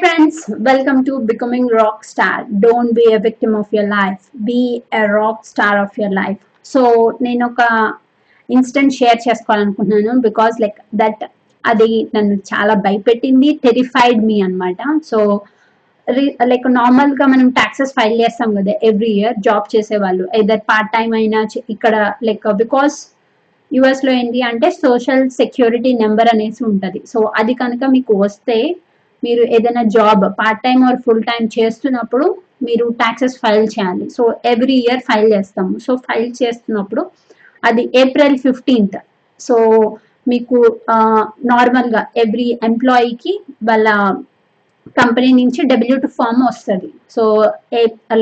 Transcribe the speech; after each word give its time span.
friends, 0.00 0.36
welcome 0.60 1.04
to 1.04 1.20
Becoming 1.20 1.66
Rock 1.68 2.04
Star. 2.04 2.46
Don't 2.58 2.92
be 2.94 3.12
a 3.12 3.18
victim 3.18 3.54
of 3.54 3.66
your 3.70 3.86
life, 3.86 4.30
be 4.42 4.82
a 4.90 5.02
rock 5.08 5.44
star 5.44 5.74
of 5.78 5.92
your 5.98 6.12
life. 6.12 6.38
So 6.66 6.80
నేను 7.26 7.42
ఒక 7.46 7.62
incident 8.48 8.94
share 8.94 9.20
చేసుకోవాలనుకుంటున్నాను 9.26 10.14
because 10.20 10.54
like 10.62 10.78
that 11.00 11.22
అది 11.64 11.88
నన్ను 12.14 12.34
చాలా 12.50 12.74
భయపెట్టింది 12.86 13.48
terrified 13.64 14.20
మీ 14.28 14.36
అనమాట 14.42 14.82
so 15.10 15.18
like 16.50 16.68
నార్మల్గా 16.78 17.26
మనం 17.34 17.48
taxes 17.60 17.94
file 17.98 18.16
చేస్తాం 18.22 18.52
కదా 18.58 18.74
ఎవ్రీ 18.90 19.12
ఇయర్ 19.20 19.38
జాబ్ 19.48 19.66
చేసే 19.74 19.98
వాళ్ళు 20.04 20.26
ఎదర్ 20.40 20.62
పార్ట్ 20.70 20.92
టైం 20.96 21.10
అయినా 21.20 21.40
ఇక్కడ 21.74 21.96
లైక్ 22.28 22.46
బికాస్ 22.62 22.98
యుఎస్లో 23.70 24.12
ఏంటి 24.20 24.40
అంటే 24.50 24.70
సోషల్ 24.84 25.24
సెక్యూరిటీ 25.40 25.92
నెంబర్ 26.04 26.30
అనేసి 26.34 26.62
ఉంటది 26.70 27.02
సో 27.12 27.20
అది 27.40 27.56
కనుక 27.62 27.84
మీకు 27.96 28.14
వస్తే 28.22 28.58
మీరు 29.24 29.42
ఏదైనా 29.56 29.82
job 29.96 30.24
part 30.38 30.62
time 30.66 30.78
or 30.88 31.00
full 31.06 31.22
time 31.22 31.42
చేస్తున్నప్పుడు 31.58 32.26
మీరు 32.66 32.86
ట్యాక్సెస్ 33.00 33.36
ఫైల్ 33.42 33.66
చేయాలి. 33.74 34.06
సో 34.16 34.22
ఎవ్రీ 34.44 34.76
ఇయర్ 34.84 35.02
ఫైల్ 35.08 35.28
చేస్తాము. 35.32 35.74
సో 35.86 35.90
ఫైల్ 35.96 36.30
చేస్తున్నప్పుడు 36.42 37.04
అది 37.64 37.82
ఏప్రిల్ 37.94 38.38
ఫిఫ్టీన్త్ 38.46 38.98
సో 39.40 39.56
మీకు 40.28 40.56
నార్మల్గా 41.52 42.00
ఎవ్రీ 42.16 42.48
ఎంప్లాయీకి 42.62 43.32
వాళ్ళ 43.68 43.88
కంపెనీ 45.00 45.30
నుంచి 45.42 45.60
డబ్ల్యూ 45.70 45.96
టు 46.00 46.08
ఫామ్ 46.18 46.42
వస్తుంది. 46.48 46.90
సో 47.14 47.22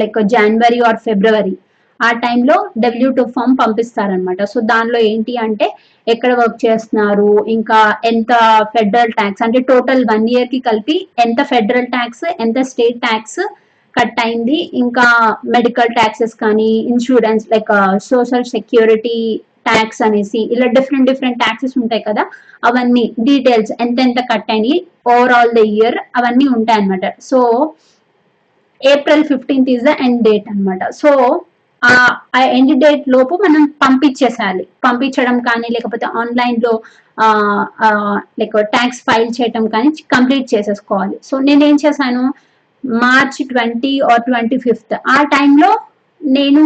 లైక్ 0.00 0.19
జనవరి 0.34 0.78
ఆర్ 0.88 1.00
ఫిబ్రవరి 1.06 1.55
ఆ 2.00 2.08
టైంలో 2.24 2.56
డబ్ల్యూ 2.78 3.08
టు 3.10 3.22
ఫామ్ 3.34 3.54
పంపిస్తారనమాట 3.60 4.42
సో 4.44 4.58
దానిలో 4.70 4.98
ఏంటి 5.10 5.32
అంటే 5.36 5.66
ఎక్కడ 6.06 6.32
వర్క్ 6.32 6.58
చేస్తున్నారు 6.66 7.30
ఇంకా 7.48 7.78
ఎంత 8.04 8.32
ఫెడరల్ 8.74 9.12
ట్యాక్స్ 9.12 9.42
అంటే 9.42 9.60
టోటల్ 9.70 10.04
వన్ 10.10 10.28
ఇయర్కి 10.28 10.60
కలిపి 10.68 10.96
ఎంత 11.18 11.42
ఫెడరల్ 11.42 11.90
ట్యాక్స్ 11.96 12.24
ఎంత 12.40 12.60
స్టేట్ 12.70 13.00
ట్యాక్స్ 13.06 13.40
కట్ 13.94 14.20
అయింది 14.24 14.58
ఇంకా 14.74 15.06
మెడికల్ 15.56 15.92
ట్యాక్సెస్ 15.94 16.34
కానీ 16.44 16.70
insurance 16.92 17.46
like 17.52 17.72
social 18.10 18.50
security 18.55 19.16
tax 19.68 20.02
అనేసి 20.02 20.40
ఇలా 20.55 20.66
డిఫరెంట్ 20.77 21.08
డిఫరెంట్ 21.10 21.38
ట్యాక్సెస్ 21.38 21.74
ఉంటాయి 21.78 22.02
కదా 22.02 22.22
అవన్నీ 22.64 23.05
డీటెయిల్స్ 23.28 23.72
ఎంతెంత 23.80 24.20
కట్ 24.30 24.50
అయినాయి 24.50 24.77
ఓవరాల్ 25.06 25.52
ద 25.58 25.62
ఇయర్ 25.74 25.98
అవన్నీ 26.16 26.46
ఉంటాయి 26.56 26.78
అనమాట 26.80 27.06
so 27.30 27.40
April 28.80 29.24
fifteenth 29.24 29.70
is 29.70 29.84
the 29.84 29.94
end 30.06 30.22
date 30.22 30.48
అన్నమాట. 30.50 30.83
సో 30.92 31.10
ఆ 31.82 32.40
ఎండ్ 32.58 32.74
డేట్ 32.84 33.04
లోపు 33.14 33.34
మనం 33.44 33.62
పంపించేసాలి 33.82 34.64
పంపించడం 34.86 35.36
కానీ 35.48 35.68
లేకపోతే 35.76 36.06
ఆన్లైన్లో 36.20 36.72
లైక్ 38.40 38.56
ట్యాక్స్ 38.74 39.02
ఫైల్ 39.06 39.28
చేయటం 39.38 39.64
కానీ 39.74 39.90
కంప్లీట్ 40.14 40.48
చేసేసుకోవాలి. 40.54 41.16
సో 41.28 41.34
నేను 41.48 41.62
ఏం 41.64 41.76
చేశాను? 41.84 42.24
March 42.84 43.38
twenty 43.52 43.94
or 44.10 44.22
twenty 44.28 44.58
fifth 44.66 44.94
ఆ 45.14 45.18
టైంలో 45.34 45.70
నేను 46.20 46.64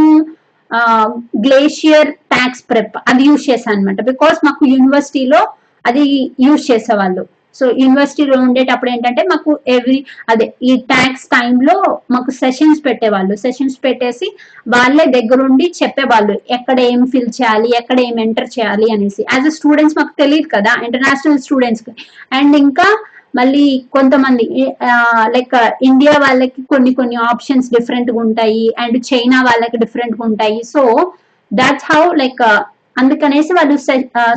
గ్లేషియర్ 1.47 2.11
ట్యాక్స్ 2.33 2.65
ప్రెప్ 2.71 2.97
అది 3.11 3.23
యూజ్ 3.29 3.45
చేశాను 3.51 3.77
అనమాట 3.79 4.01
బికాస్ 4.11 4.39
మాకు 4.47 4.65
యూనివర్సిటీలో 4.75 5.41
అది 5.85 6.05
యూజ్ 6.47 6.65
చేసేవాళ్ళు. 6.71 7.25
సో 7.59 7.65
యూనివర్సిటీలో 7.83 8.37
ఉండేటప్పుడు 8.47 8.91
ఏంటంటే 8.95 9.23
మాకు 9.33 9.51
ఎవ్రీ 9.75 9.99
అదే 10.33 10.47
ఈ 10.69 10.73
ట్యాక్స్ 10.93 11.25
టైంలో 11.35 11.77
మాకు 12.15 12.31
సెషన్స్ 12.43 12.81
పెట్టేవాళ్ళు. 12.87 13.35
సెషన్స్ 13.45 13.79
పెట్టేసి 13.87 14.29
వాళ్ళే 14.75 15.07
దగ్గరుండి 15.17 15.67
చెప్పేవాళ్ళు 15.81 16.35
ఎక్కడ 16.57 16.79
ఏం 16.91 17.01
ఫిల్ 17.15 17.33
చేయాలి 17.39 17.71
ఎక్కడ 17.81 17.99
ఏం 18.09 18.19
ఎంటర్ 18.27 18.51
చేయాలి 18.57 18.89
అనేసి. 18.97 19.23
యాజ్ 19.35 19.49
అ 19.51 19.55
స్టూడెంట్స్ 19.59 19.99
మాకు 20.01 20.15
తెలియదు 20.23 20.51
కదా 20.57 20.75
ఇంటర్నేషనల్ 20.89 21.43
స్టూడెంట్స్ 21.47 21.85
అండ్ 22.39 22.57
ఇంకా 22.67 22.89
మళ్ళీ 23.39 23.67
కొంతమంది 23.97 24.45
లైక్ 25.35 25.55
ఇండియా 25.91 26.15
వాళ్ళకి 26.25 26.63
కొన్ని 26.73 26.91
కొన్ని 26.99 27.17
ఆప్షన్స్ 27.31 27.69
డిఫరెంట్గా 27.77 28.19
ఉంటాయి 28.25 28.65
అండ్ 28.83 28.99
చైనా 29.11 29.39
వాళ్ళకి 29.49 29.77
డిఫరెంట్గా 29.85 30.23
ఉంటాయి. 30.31 30.59
సో 30.73 30.83
దాట్స్ 31.51 31.89
హౌ 31.93 32.03
లైక్ 32.23 32.43
అందుకనేసి 33.01 33.53
వాళ్ళు 33.59 33.77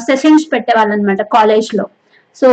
సెషన్స్ 0.10 0.46
పెట్టేవాళ్ళు 0.54 0.94
అనమాట 0.96 1.22
కాలేజ్లో. 1.36 1.86
సో 2.42 2.50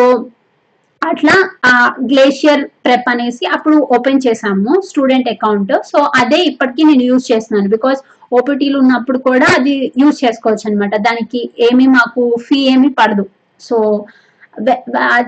అట్లా 1.11 1.35
ఆ 1.71 1.73
గ్లేషియర్ 2.11 2.63
ప్రెప్ 2.85 3.09
అనేసి 3.13 3.45
అప్పుడు 3.57 3.77
ఓపెన్ 3.97 4.21
చేసాము 4.27 4.73
స్టూడెంట్ 4.89 5.31
అకౌంట్. 5.35 5.73
సో 5.91 5.99
అదే 6.21 6.41
ఇప్పటికీ 6.51 6.83
నేను 6.91 7.05
యూజ్ 7.11 7.25
చేస్తున్నాను 7.33 7.71
బికాస్ 7.77 8.01
ఓపీటీలు 8.39 8.77
ఉన్నప్పుడు 8.83 9.19
కూడా 9.29 9.47
అది 9.59 9.75
యూజ్ 10.03 10.19
చేసుకోవచ్చు 10.25 10.67
అనమాట 10.69 10.95
దానికి 11.09 11.41
ఏమి 11.69 11.87
మాకు 11.97 12.23
ఫీ 12.47 12.59
ఏమి 12.75 12.91
పడదు. 13.01 13.25
సో 13.61 13.79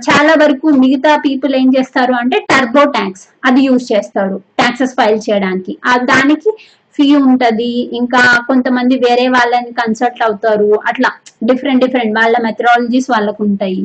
చాలా 0.07 0.33
వరకు 0.43 0.67
మిగతా 0.85 1.13
పీపుల్ 1.27 1.53
ఏం 1.61 1.69
చేస్తారు 1.77 2.15
అంటే 2.23 2.39
టర్బో 2.51 2.83
ట్యాక్స్ 2.97 3.25
అది 3.49 3.61
యూజ్ 3.67 3.85
చేస్తారు 3.93 4.37
ట్యాక్సెస్ 4.61 4.97
ఫైల్ 4.99 5.21
చేయడానికి. 5.27 5.73
ఆ 5.91 5.93
దానికి 6.13 6.51
ఫీ 6.97 7.07
ఉంటది. 7.29 7.73
ఇంకా 8.01 8.23
కొంతమంది 8.49 8.95
వేరే 9.07 9.27
వాళ్ళని 9.37 9.73
కన్సల్ట్ 9.81 10.25
అవుతారు. 10.27 10.71
అట్లా 10.91 11.11
డిఫరెంట్ 11.51 11.85
డిఫరెంట్ 11.85 12.17
వాళ్ళ 12.21 12.37
మెథడాలజీస్ 12.47 13.09
వాళ్ళకు 13.15 13.43
ఉంటాయి 13.49 13.85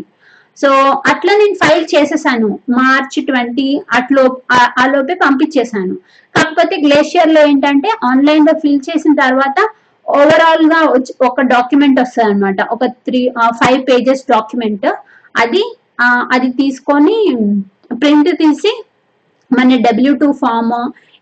సో 0.57 0.69
అట్లా 1.11 1.33
నేను 1.41 1.55
ఫైల్ 1.61 1.85
చేసేసాను. 1.93 2.49
మార్చ్ 2.77 3.17
ట్వంటీ 3.27 3.67
అట్లో 3.97 4.23
ఆ 4.81 4.85
లోపే 4.93 5.15
పంపించేశాను. 5.25 5.95
కాకపోతే 6.35 6.75
గ్లేషియర్లో 6.85 7.41
ఏంటంటే 7.51 7.89
ఆన్లైన్లో 8.09 8.53
ఫిల్ 8.63 8.81
చేసిన 8.89 9.13
తర్వాత 9.23 9.59
ఓవరాల్గా 10.05 10.79
ఒక 11.29 11.41
డాక్యుమెంట్ 11.53 11.99
వస్తుంది 12.01 12.27
అనమాట 12.27 12.61
ఒక 12.75 12.85
త్రీ 13.07 13.21
ఫైవ్ 13.61 13.81
పేజెస్ 13.89 14.23
డాక్యుమెంట్. 14.33 14.87
అది 15.43 15.63
అది 16.35 16.49
తీసుకొని 16.61 17.15
ప్రింట్ 18.01 18.29
తీసి 18.41 18.71
మన 19.51 19.77
డబ్ల్యూ 19.87 20.13
టూ 20.21 20.29
ఫామ్ 20.41 20.73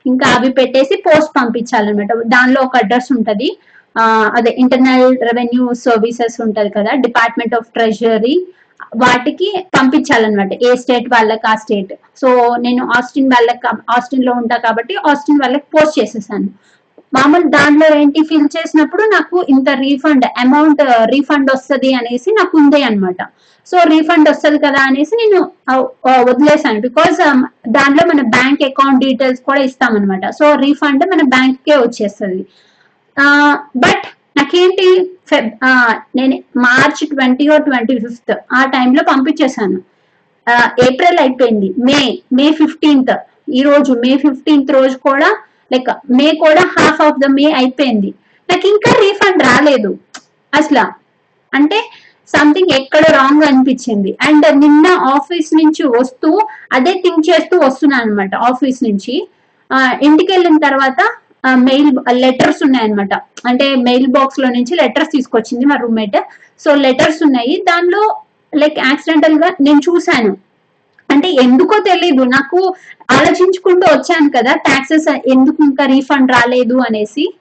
ఇంకా 0.05 0.27
అవి 0.37 0.49
పెట్టేసి 0.59 0.95
పోస్ట్ 1.05 1.31
పంపించాలన్నమాట. 1.39 2.11
దానిలో 2.35 2.59
ఒక 2.67 2.77
అడ్రస్ 2.83 3.09
ఉంటుంది. 3.15 3.49
అదే 4.37 4.51
ఇంటర్నల్ 4.63 5.05
రెవెన్యూ 5.29 5.63
సర్వీసెస్ 5.85 6.35
ఉంటుంది 6.45 6.71
కదా 6.77 6.91
డిపార్ట్మెంట్ 7.05 7.55
ఆఫ్ 7.59 7.67
ట్రెజరీ 7.75 8.35
వాటికి 9.03 9.49
పంపించాలన్నమాట 9.77 10.53
ఏ 10.67 10.71
స్టేట్ 10.81 11.07
వాళ్ళకి 11.13 11.47
ఆ 11.51 11.55
స్టేట్. 11.63 11.93
సో 12.21 12.29
నేను 12.65 12.83
ఆస్టిన్ 12.97 13.31
వాళ్ళకి 13.33 13.67
ఆస్టిన్లో 13.95 14.33
ఉంటా 14.41 14.57
కాబట్టి 14.65 14.95
ఆస్టిన్ 15.11 15.41
వాళ్ళకి 15.43 15.67
పోస్ట్ 15.75 15.97
చేసేసాను. 15.99 16.49
మామూలు 17.15 17.45
దాంట్లో 17.55 17.87
ఏంటి 18.01 18.21
ఫిల్ 18.29 18.49
చేసినప్పుడు 18.55 19.03
నాకు 19.15 19.37
ఇంత 19.53 19.69
రీఫండ్ 19.83 20.25
అమౌంట్ 20.43 20.81
రీఫండ్ 21.13 21.49
వస్తుంది 21.55 21.89
అనేసి 21.99 22.29
నాకు 22.39 22.53
ఉంది 22.61 22.79
అనమాట 22.87 23.21
సో 23.67 23.77
రీఫండ్ 23.93 24.27
వస్తుంది 24.29 24.59
కదా 24.65 24.81
అనేసి 24.89 25.13
నేను 25.21 25.39
వదిలేసాను. 26.29 26.79
బికాస్ 26.87 27.17
um, 27.27 27.39
దాంట్లో 27.77 28.03
మన 28.11 28.21
బ్యాంక్ 28.35 28.61
అకౌంట్ 28.69 29.03
డీటెయిల్స్ 29.05 29.41
కూడా 29.47 29.61
ఇస్తామన్నమాట. 29.69 30.25
సో 30.39 30.45
రీఫండ్ 30.65 31.03
మన 31.13 31.23
బ్యాంక్ 31.35 31.59
కే 31.67 31.75
వచ్చేస్తుంది 31.85 32.43
బట్ 33.85 34.05
నాకేంటి 34.37 34.87
ఫెబ్ 35.29 35.49
నేను 36.15 36.35
March 36.57 37.01
twenty 37.13 37.45
or 37.49 37.57
twenty 37.67 37.95
fifth 37.99 38.33
ఆ 38.53 38.61
టైంలో 38.75 39.03
పంపించేశాను. 39.11 39.79
ఏప్రిల్ 40.87 41.19
అయిపోయింది. 41.23 41.69
మే 41.87 41.99
మే 42.37 42.45
ఫిఫ్టీన్త్ 42.61 43.13
ఈ 43.57 43.61
రోజు 43.61 43.91
మే 44.03 44.13
ఫిఫ్టీన్త్ 44.17 44.71
రోజు 44.77 44.95
కూడా 45.07 45.29
లైక్ 45.73 45.89
మే 46.17 46.27
కూడా 46.43 46.63
హాఫ్ 46.75 47.01
ఆఫ్ 47.07 47.19
ద 47.23 47.27
మే 47.37 47.45
అయిపోయింది. 47.59 48.09
నాకు 48.49 48.65
ఇంకా 48.73 48.91
రీఫండ్ 49.03 49.41
రాలేదు. 49.43 49.91
అసలు. 50.53 50.85
అంటే 51.53 51.79
సంథింగ్ 52.33 52.71
ఎక్కడ 52.79 53.03
రాంగ్ 53.19 53.43
అనిపించింది. 53.49 54.11
అండ్ 54.27 54.47
నిన్న 54.63 54.87
ఆఫీస్ 55.15 55.49
నుంచి 55.59 55.83
వస్తూ 55.97 56.29
అదే 56.77 56.93
థింక్ 57.03 57.23
చేస్తూ 57.29 57.55
వస్తున్నాను 57.65 58.03
అనమాట 58.05 58.35
ఆఫీస్ 58.49 58.79
నుంచి. 58.87 59.15
ఇంటికి 60.07 60.29
వెళ్ళిన 60.33 60.57
తర్వాత 60.67 60.99
మెయిల్ 61.55 61.97
లెటర్స్ 62.11 62.63
ఉన్నాయన్నమాట. 62.63 63.13
అంటే 63.45 63.75
మెయిల్ 63.75 64.07
బాక్స్లో 64.07 64.49
నుంచి 64.49 64.75
లెటర్స్ 64.75 65.09
తీసుకొచ్చింది 65.09 65.65
మా 65.65 65.75
రూమ్మేట్. 65.75 66.17
సో 66.59 66.75
లెటర్స్ 66.75 67.23
ఉన్నాయి. 67.23 67.63
దానిలో 67.69 68.21
లైక్ 68.55 68.79
యాక్సిడెంటల్గా 68.79 69.49
నేను 69.61 69.77
చూశాను. 69.77 70.37
అంటే 71.11 71.31
ఎందుకో 71.31 71.79
తెలీదు. 71.79 72.23
నాకు 72.23 72.75
ఆలోచించుకుంటూ 73.11 73.87
వచ్చాను 73.93 74.29
కదా 74.29 74.53
ట్యాక్సెస్ 74.55 75.19
ఎందుకు 75.27 75.63
ఇంకా 75.63 75.85
రీఫండ్ 75.85 76.31
రాలేదు 76.31 76.73
అనేసి. 76.73 77.33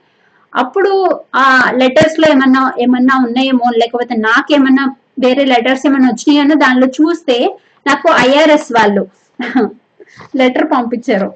అప్పుడు 0.55 1.21
ఆ 1.37 1.73
లెటర్స్లో 1.75 2.33
ఏమన్నా 2.33 2.73
ఏమన్నా 2.81 3.25
ఉన్నాయేమో 3.27 3.71
లేకపోతే 3.77 4.17
నాకేమన్నా 4.17 4.95
వేరే 5.21 5.45
లెటర్స్ 5.45 5.87
ఏమైనా 5.87 6.09
వచ్చినాయనో 6.09 6.55
దానిలో 6.55 6.87
చూస్తే 6.87 7.59
నాకు 7.87 8.11
ఐఆర్ఎస్ 8.21 8.73
వాళ్ళు 8.73 9.07
లెటర్ 10.37 10.71
పంపించారు. 10.71 11.33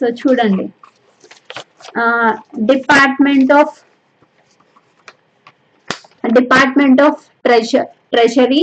సో 0.00 0.08
చూడండి. 0.08 0.68
Department 2.70 3.52
of 3.60 3.74
department 6.38 7.00
of 7.06 7.20
treasure 7.46 7.88
treasury 8.12 8.62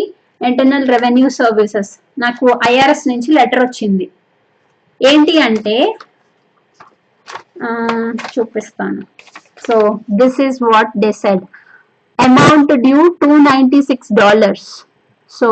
internal 0.49 0.87
revenue 0.95 1.27
services. 1.41 1.91
నాకు 2.23 2.45
ఐఆర్ఎస్ 2.69 3.05
నుంచి 3.11 3.29
లెటర్ 3.37 3.63
వచ్చింది. 3.65 4.07
ఏంటి 5.09 5.33
అంటే 5.47 5.75
చూపిస్తాను. 8.33 9.01
So 9.65 9.75
this 10.19 10.39
is 10.45 10.57
what 10.69 10.93
they 11.03 11.11
said. 11.23 11.43
Amount 12.19 12.73
due 12.87 13.01
two 13.21 13.31
ninety 13.49 13.81
six 13.89 14.11
dollars. 14.21 14.69
So 15.31 15.49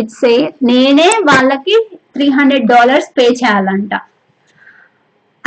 it's 0.00 0.24
a 0.32 0.36
నేనే 0.70 1.10
వాళ్ళకి 1.30 1.76
త్రీ 2.14 2.26
హండ్రెడ్ 2.38 2.66
డాలర్స్ 2.74 3.10
పే 3.18 3.26
చేయాలంట. 3.42 3.94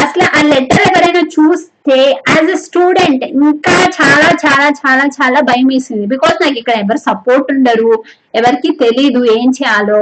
అసలు 0.08 0.26
ఆ 0.38 0.42
లెటర్ 0.52 0.84
ఎవరైనా 0.90 1.24
చూస్తే 1.36 1.98
యాజ్ 2.34 2.52
అ 2.56 2.60
స్టూడెంట్ 2.66 3.24
ఇంకా 3.30 3.76
చాలా 4.00 4.30
చాలా 4.44 4.68
చాలా 4.82 5.06
చాలా 5.18 5.40
భయం 5.50 5.68
వేసింది. 5.74 6.06
బికాస్ 6.14 6.38
నాకు 6.44 6.58
ఇక్కడ 6.62 6.78
ఎవరు 6.84 7.02
సపోర్ట్ 7.10 7.50
ఉండరు 7.56 7.92
ఎవరికి 8.40 8.72
తెలీదు 8.84 9.22
ఏం 9.38 9.50
చేయాలో. 9.60 10.02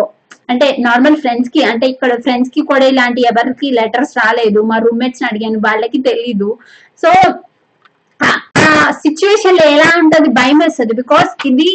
అంటే 0.52 0.66
నార్మల్ 0.88 1.18
ఫ్రెండ్స్కి 1.22 1.62
అంటే 1.70 1.86
ఇక్కడ 1.94 2.14
ఫ్రెండ్స్కి 2.26 2.62
కూడా 2.72 2.86
ఇలాంటి 2.94 3.22
ఎవరికి 3.32 3.68
లెటర్స్ 3.80 4.14
రాలేదు. 4.22 4.60
మా 4.72 4.78
రూమ్మేట్స్ 4.86 5.24
అడిగాను 5.30 5.60
వాళ్ళకి 5.68 6.00
తెలీదు. 6.10 6.50
సో 7.04 7.10
ఆ 8.20 8.92
సిచ్యువేషన్లో 9.04 9.66
ఎలా 9.76 9.90
ఉంటది 10.04 10.30
భయం 10.40 10.60
వేస్తుంది? 10.64 10.94
బికాస్ 11.02 11.32
ఇది 11.52 11.70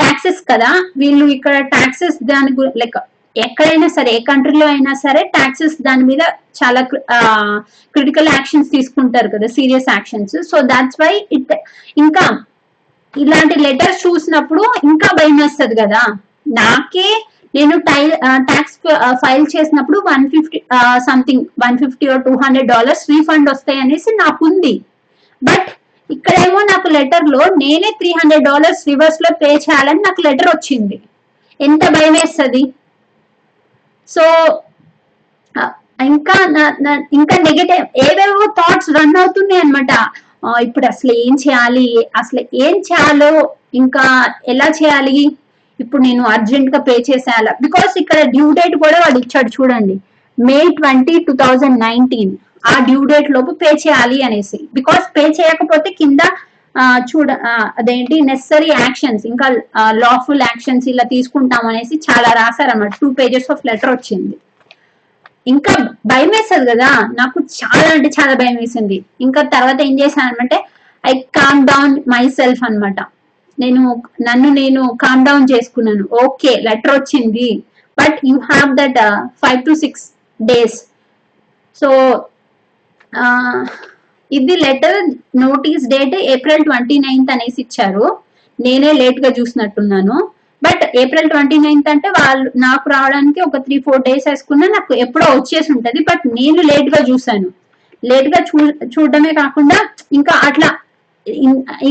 టాక్సెస్ 0.00 0.40
కదా. 0.52 0.70
వీళ్ళు 1.00 1.24
ఇక్కడ 1.36 1.56
టాక్సెస్ 1.74 2.18
దాని 2.30 2.52
లైక్ 2.82 2.98
ఎక్కడైనా 3.36 3.88
సరే 3.96 4.10
ఏ 4.16 4.20
కంట్రీలో 4.30 4.66
అయినా 4.66 4.92
సరే 5.02 5.20
ట్యాక్సెస్ 5.36 5.76
దాని 5.82 6.04
మీద 6.04 6.22
చాలా 6.60 6.80
క్రిటికల్ 7.94 8.28
యాక్షన్స్ 8.32 8.72
తీసుకుంటారు 8.76 9.28
కదా 9.34 9.46
serious 9.56 9.88
actions 9.94 10.36
so 10.50 10.56
that's 10.72 11.00
why 11.02 11.12
it 11.36 11.52
ఇంకా 12.02 12.24
ఇలాంటి 13.14 13.56
లెటర్స్ 13.66 14.02
చూసినప్పుడు 14.06 14.62
ఇంకా 14.90 15.08
భయం 15.18 15.36
వేస్తుంది 15.42 15.74
కదా. 15.82 16.02
నాకే 16.58 17.08
నేను 17.56 17.74
టై 17.88 18.02
ట్యాక్స్ 18.50 18.76
ఫైల్ 19.22 19.46
చేసినప్పుడు 19.54 19.98
one 20.10 20.24
fifty 20.34 20.58
something 21.08 21.44
one 21.64 21.76
fifty 21.82 22.06
two 22.26 22.32
hundred 22.44 22.70
dollars 22.74 23.04
refund 23.12 23.50
వస్తాయి 23.52 23.80
అనేసి 23.84 24.10
నాకుంది. 24.22 24.74
బట్ 25.42 25.68
ఇక్కడేమో 26.10 26.60
నాకు 26.72 26.88
లెటర్లో 26.96 27.42
నేనే 27.62 27.90
త్రీ 28.00 28.10
హండ్రెడ్ 28.20 28.46
డాలర్స్ 28.50 28.82
రివర్స్లో 28.90 29.30
పే 29.42 29.50
చేయాలని 29.66 30.02
నాకు 30.06 30.20
లెటర్ 30.28 30.50
వచ్చింది. 30.54 30.96
ఎంత 31.60 31.84
భయం 31.96 32.14
వేస్తుంది? 32.20 32.62
సో 34.08 34.22
ఇంకా 36.02 36.46
నా- 36.46 37.02
ఇంకా 37.12 37.36
నెగటివ్ 37.36 37.86
ఏవేవో 37.96 38.46
థాట్స్ 38.46 38.90
రన్ 38.90 39.16
అవుతున్నాయి 39.16 39.62
అనమాట 39.62 39.92
ఇప్పుడు 40.62 40.86
అసలు 40.86 41.12
ఏం 41.12 41.36
చేయాలి? 41.48 42.06
అసలు 42.16 42.40
ఏం 42.54 42.74
చేయాలో? 42.76 43.50
ఇంకా 43.74 44.34
ఎలా 44.48 44.66
చేయాలి? 44.66 45.36
ఇప్పుడు 45.80 46.02
నేను 46.02 46.24
అర్జెంట్గా 46.24 46.80
పే 46.82 46.92
చేసేయాలా? 46.92 47.52
బికాస్ 47.62 47.98
ఇక్కడ 47.98 48.22
డ్యూ 48.22 48.52
డేట్ 48.52 48.76
కూడా 48.76 48.98
వాడు 48.98 49.18
ఇచ్చాడు 49.18 49.48
చూడండి. 49.48 50.00
May 50.38 50.60
twenty 50.68 51.24
two 51.24 51.32
thousand 51.32 51.80
nineteen 51.80 52.36
ఆ 52.66 52.84
డ్యూ 52.84 53.04
డేట్ 53.04 53.30
లోపు 53.30 53.50
పే 53.50 53.66
చేయాలి 53.66 54.22
అనేసి. 54.22 54.68
బికాస్ 54.74 55.16
పే 55.16 55.22
చేయకపోతే 55.22 55.90
కింద 55.90 56.18
చూడ 57.10 57.30
అదేంటి 57.78 58.16
నెసరీ 58.28 58.68
యాక్షన్స్ 58.68 59.24
ఇంకా 59.26 59.46
లాఫుల్ 60.04 60.44
యాక్షన్స్ 60.48 60.86
ఇలా 60.92 61.04
తీసుకుంటాం 61.14 61.64
అనేసి 61.70 61.96
చాలా 62.06 62.30
రాశారన్నమాట. 62.40 62.94
టూ 63.02 63.08
పేజెస్ 63.18 63.50
ఆఫ్ 63.50 63.66
లెటర్ 63.68 63.90
వచ్చింది. 63.90 64.34
ఇంకా 65.46 65.72
భయం 66.06 66.30
వేస్తుంది 66.34 66.66
కదా 66.70 66.90
నాకు 67.20 67.38
చాలా 67.60 67.88
అంటే 67.96 68.10
చాలా 68.18 68.34
భయం 68.40 68.56
వేసింది. 68.60 68.98
ఇంకా 69.20 69.42
తర్వాత 69.54 69.78
ఏం 69.88 69.94
చేశానంటే 70.00 70.58
I 71.04 71.12
calm 71.40 71.60
down 71.66 71.94
my 72.14 72.24
self 72.38 72.62
అన్నమాట. 72.68 73.00
నేను 73.58 73.82
నన్ను 74.28 74.48
నేను 74.60 74.82
కామ్ 75.04 75.24
డౌన్ 75.26 75.46
చేసుకున్నాను. 75.52 76.04
ఓకే 76.24 76.52
లెటర్ 76.68 76.94
వచ్చింది. 76.98 77.48
But 77.98 78.18
you 78.28 78.36
have 78.52 78.70
that 78.80 78.98
five 79.42 79.60
to 79.68 79.74
six 79.82 80.04
days 80.40 80.78
so 81.82 81.88
ఇది 84.38 84.54
letter 84.64 84.98
notice 85.44 85.84
date 85.92 86.14
April 86.34 86.64
twenty 86.68 86.96
ninth 87.06 87.32
అనేసి 87.34 87.58
ఇచ్చారు. 87.64 88.06
నేనే 88.58 88.90
లేట్గా 89.00 89.30
చూసినట్టున్నాను. 89.38 90.16
బట్ 90.62 90.82
ఏప్రిల్ 91.02 91.28
ట్వంటీ 91.32 91.56
నైన్త్ 91.64 91.88
అంటే 91.92 92.08
వాళ్ళు 92.18 92.48
నాకు 92.64 92.86
రావడానికి 92.94 93.40
ఒక 93.46 93.58
త్రీ 93.66 93.76
ఫోర్ 93.86 94.04
డేస్ 94.08 94.26
వేసుకున్నా 94.30 94.66
నాకు 94.76 94.92
ఎప్పుడో 95.04 95.26
వచ్చేసి 95.38 95.68
ఉంటది. 95.74 96.00
బట్ 96.10 96.24
నేను 96.38 96.62
లేట్గా 96.70 97.00
చూసాను 97.10 97.48
లేట్గా 98.02 98.38
చూ 98.48 98.58
చూడడమే 98.94 99.32
కాకుండా 99.42 99.78
ఇంకా 100.18 100.34
అట్లా 100.48 100.68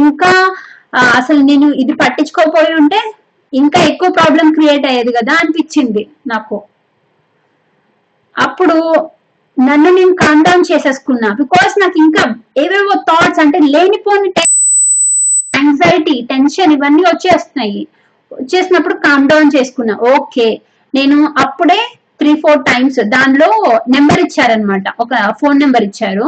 ఇంకా 0.02 0.32
అసలు 1.20 1.42
నేను 1.50 1.68
ఇది 1.82 1.94
పట్టించుకోపోయి 2.02 2.72
ఉంటే 2.82 3.00
ఇంకా 3.54 3.80
ఎక్కువ 3.92 4.10
ప్రాబ్లం 4.18 4.48
క్రియేట్ 4.58 4.86
అయ్యేది 4.90 5.12
కదా 5.18 5.34
అనిపించింది 5.42 6.04
నాకు. 6.32 6.58
అప్పుడు 8.36 8.78
నన్ను 9.58 9.90
నేను 9.98 10.14
కామ్ 10.24 10.44
డౌన్ 10.48 10.64
చేసేసుకున్నా. 10.72 11.30
బికాస్ 11.42 11.74
నాకు 11.84 11.98
ఇంకా 12.06 12.24
ఏవేవో 12.64 12.96
థాట్స్ 13.10 13.42
అంటే 13.44 13.60
లేనిపోని 13.74 14.30
యాంగ్జైటీ 15.54 16.16
టెన్షన్ 16.32 16.74
ఇవన్నీ 16.76 17.04
వచ్చేస్తున్నాయి. 17.12 17.82
వచ్చేసినప్పుడు 18.32 18.96
కామ్ 19.08 19.28
డౌన్ 19.32 19.54
చేసుకున్నా. 19.56 19.96
ఓకే 20.14 20.48
నేను 20.94 21.18
అప్పుడే 21.44 21.80
త్రీ 22.20 22.32
ఫోర్ 22.44 22.62
టైమ్స్ 22.70 23.00
దానిలో 23.16 23.50
నెంబర్ 23.96 24.22
ఇచ్చారనమాట 24.26 24.88
ఒక 25.04 25.14
ఫోన్ 25.42 25.60
నెంబర్ 25.64 25.86
ఇచ్చారు. 25.90 26.28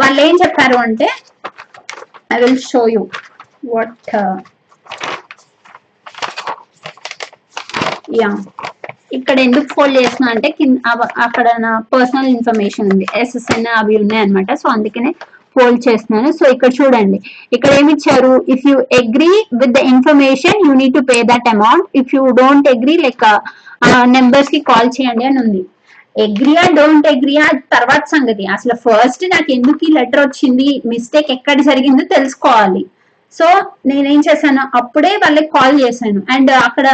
వాళ్ళు 0.00 0.20
ఏం 0.26 0.34
చెప్పారు 0.42 0.76
అంటే 0.86 1.08
I 2.34 2.38
will 2.42 2.60
show 2.72 2.82
you 2.94 3.02
what 3.72 4.10
yeah 8.20 8.30
ఇక్కడ 9.18 9.36
ఎందుకు 9.46 9.68
ఫోల్డ్ 9.74 9.96
చేసిన 10.00 10.24
అంటే 10.34 10.48
కింద 10.58 10.76
అక్కడ 11.26 11.46
నా 11.64 11.72
పర్సనల్ 11.94 12.32
ఇన్ఫర్మేషన్ 12.36 12.90
ఉంది. 12.92 13.06
ఎస్ఎస్ఎన్ 13.22 13.66
అవి 13.80 13.94
ఉన్నాయి 14.02 14.22
అనమాట 14.24 14.54
సో 14.62 14.68
అందుకనే 14.76 15.12
ఫోల్డ్ 15.56 15.80
చేస్తున్నాను. 15.86 16.28
సో 16.38 16.44
ఇక్కడ 16.54 16.70
చూడండి. 16.78 17.18
ఇక్కడ 17.56 17.72
ఏమి 17.80 17.92
ఇచ్చారు 17.96 18.32
if 18.54 18.64
you 18.68 18.76
agree 19.00 19.32
with 19.60 19.74
the 19.78 19.82
information 19.92 20.60
you 20.66 20.72
need 20.80 20.96
to 20.98 21.02
pay 21.10 21.18
that 21.32 21.48
amount 21.54 21.88
if 22.00 22.14
you 22.16 22.22
don't 22.40 22.70
agree 22.74 22.94
like 23.04 23.26
నెంబర్స్కి 24.16 24.60
కాల్ 24.70 24.90
చేయండి 24.96 25.26
అని 25.30 25.40
ఉంది. 25.44 25.62
అగ్రియా 26.24 26.64
డోంట్ 26.78 27.06
అగ్రియా 27.12 27.44
తర్వాత 27.74 28.04
సంగతి. 28.14 28.44
అసలు 28.56 28.74
ఫస్ట్ 28.86 29.22
నాకు 29.34 29.48
ఎందుకు 29.56 29.80
ఈ 29.88 29.92
లెటర్ 29.98 30.22
వచ్చింది? 30.24 30.66
మిస్టేక్ 30.92 31.30
ఎక్కడ 31.36 31.58
జరిగిందో 31.68 32.04
తెలుసుకోవాలి. 32.16 32.82
సో 33.38 33.46
నేనేం 33.90 34.20
చేశాను? 34.26 34.64
అప్పుడే 34.80 35.12
వాళ్ళకి 35.22 35.50
కాల్ 35.58 35.76
చేశాను. 35.84 36.20
అండ్ 36.34 36.52
అక్కడ 36.66 36.88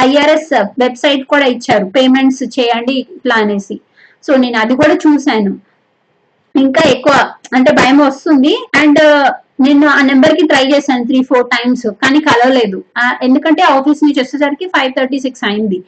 ఐఆర్ఎస్ 0.00 0.52
వెబ్సైట్ 0.78 1.24
కూడా 1.32 1.46
ఇచ్చారు. 1.46 1.84
పేమెంట్స్ 1.96 2.42
చేయండి 2.58 2.94
ఇట్లా 3.16 3.34
అనేసి. 3.34 3.76
సో 4.26 4.36
నేను 4.36 4.58
అది 4.58 4.74
కూడా 4.76 4.94
చూశాను. 4.94 5.52
ఇంకా 6.54 6.82
ఎక్కువ 6.90 7.14
అంటే 7.56 7.70
భయం 7.72 7.98
వస్తుంది. 7.98 8.52
అండ్ 8.82 9.00
నేను 9.66 9.86
ఆ 9.88 10.00
నెంబర్కి 10.02 10.46
ట్రై 10.46 10.64
చేశాను 10.72 11.04
త్రీ 11.04 11.20
ఫోర్ 11.22 11.46
టైమ్స్ 11.54 11.86
కానీ 12.02 12.20
కలవలేదు. 12.20 12.84
ఎందుకంటే 13.22 13.62
ఆఫీస్ 13.62 14.04
నుంచి 14.04 14.20
వచ్చేసరికి 14.20 14.66
ఫైవ్ 14.66 14.92
థర్టీ 14.98 15.18
సిక్స్ 15.18 15.44
అయింది. 15.44 15.78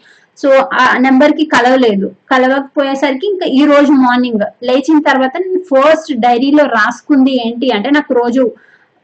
సో 0.42 0.48
ఆ 0.82 0.84
నెంబర్కి 0.98 1.44
కలవలేదు. 1.44 2.06
కలవకపోయేసరికి 2.32 3.26
ఇంకా 3.26 3.46
ఈ 3.46 3.62
రోజు 3.72 3.92
మార్నింగ్ 3.92 4.44
లేచిన 4.68 4.98
తర్వాత 5.08 5.32
నేను 5.44 5.62
ఫస్ట్ 5.72 6.12
డైరీలో 6.20 6.64
రాసుకుంది 6.78 7.32
ఏంటి 7.46 7.70
అంటే 7.76 7.90
నాకు 7.90 8.12
రోజు 8.14 8.44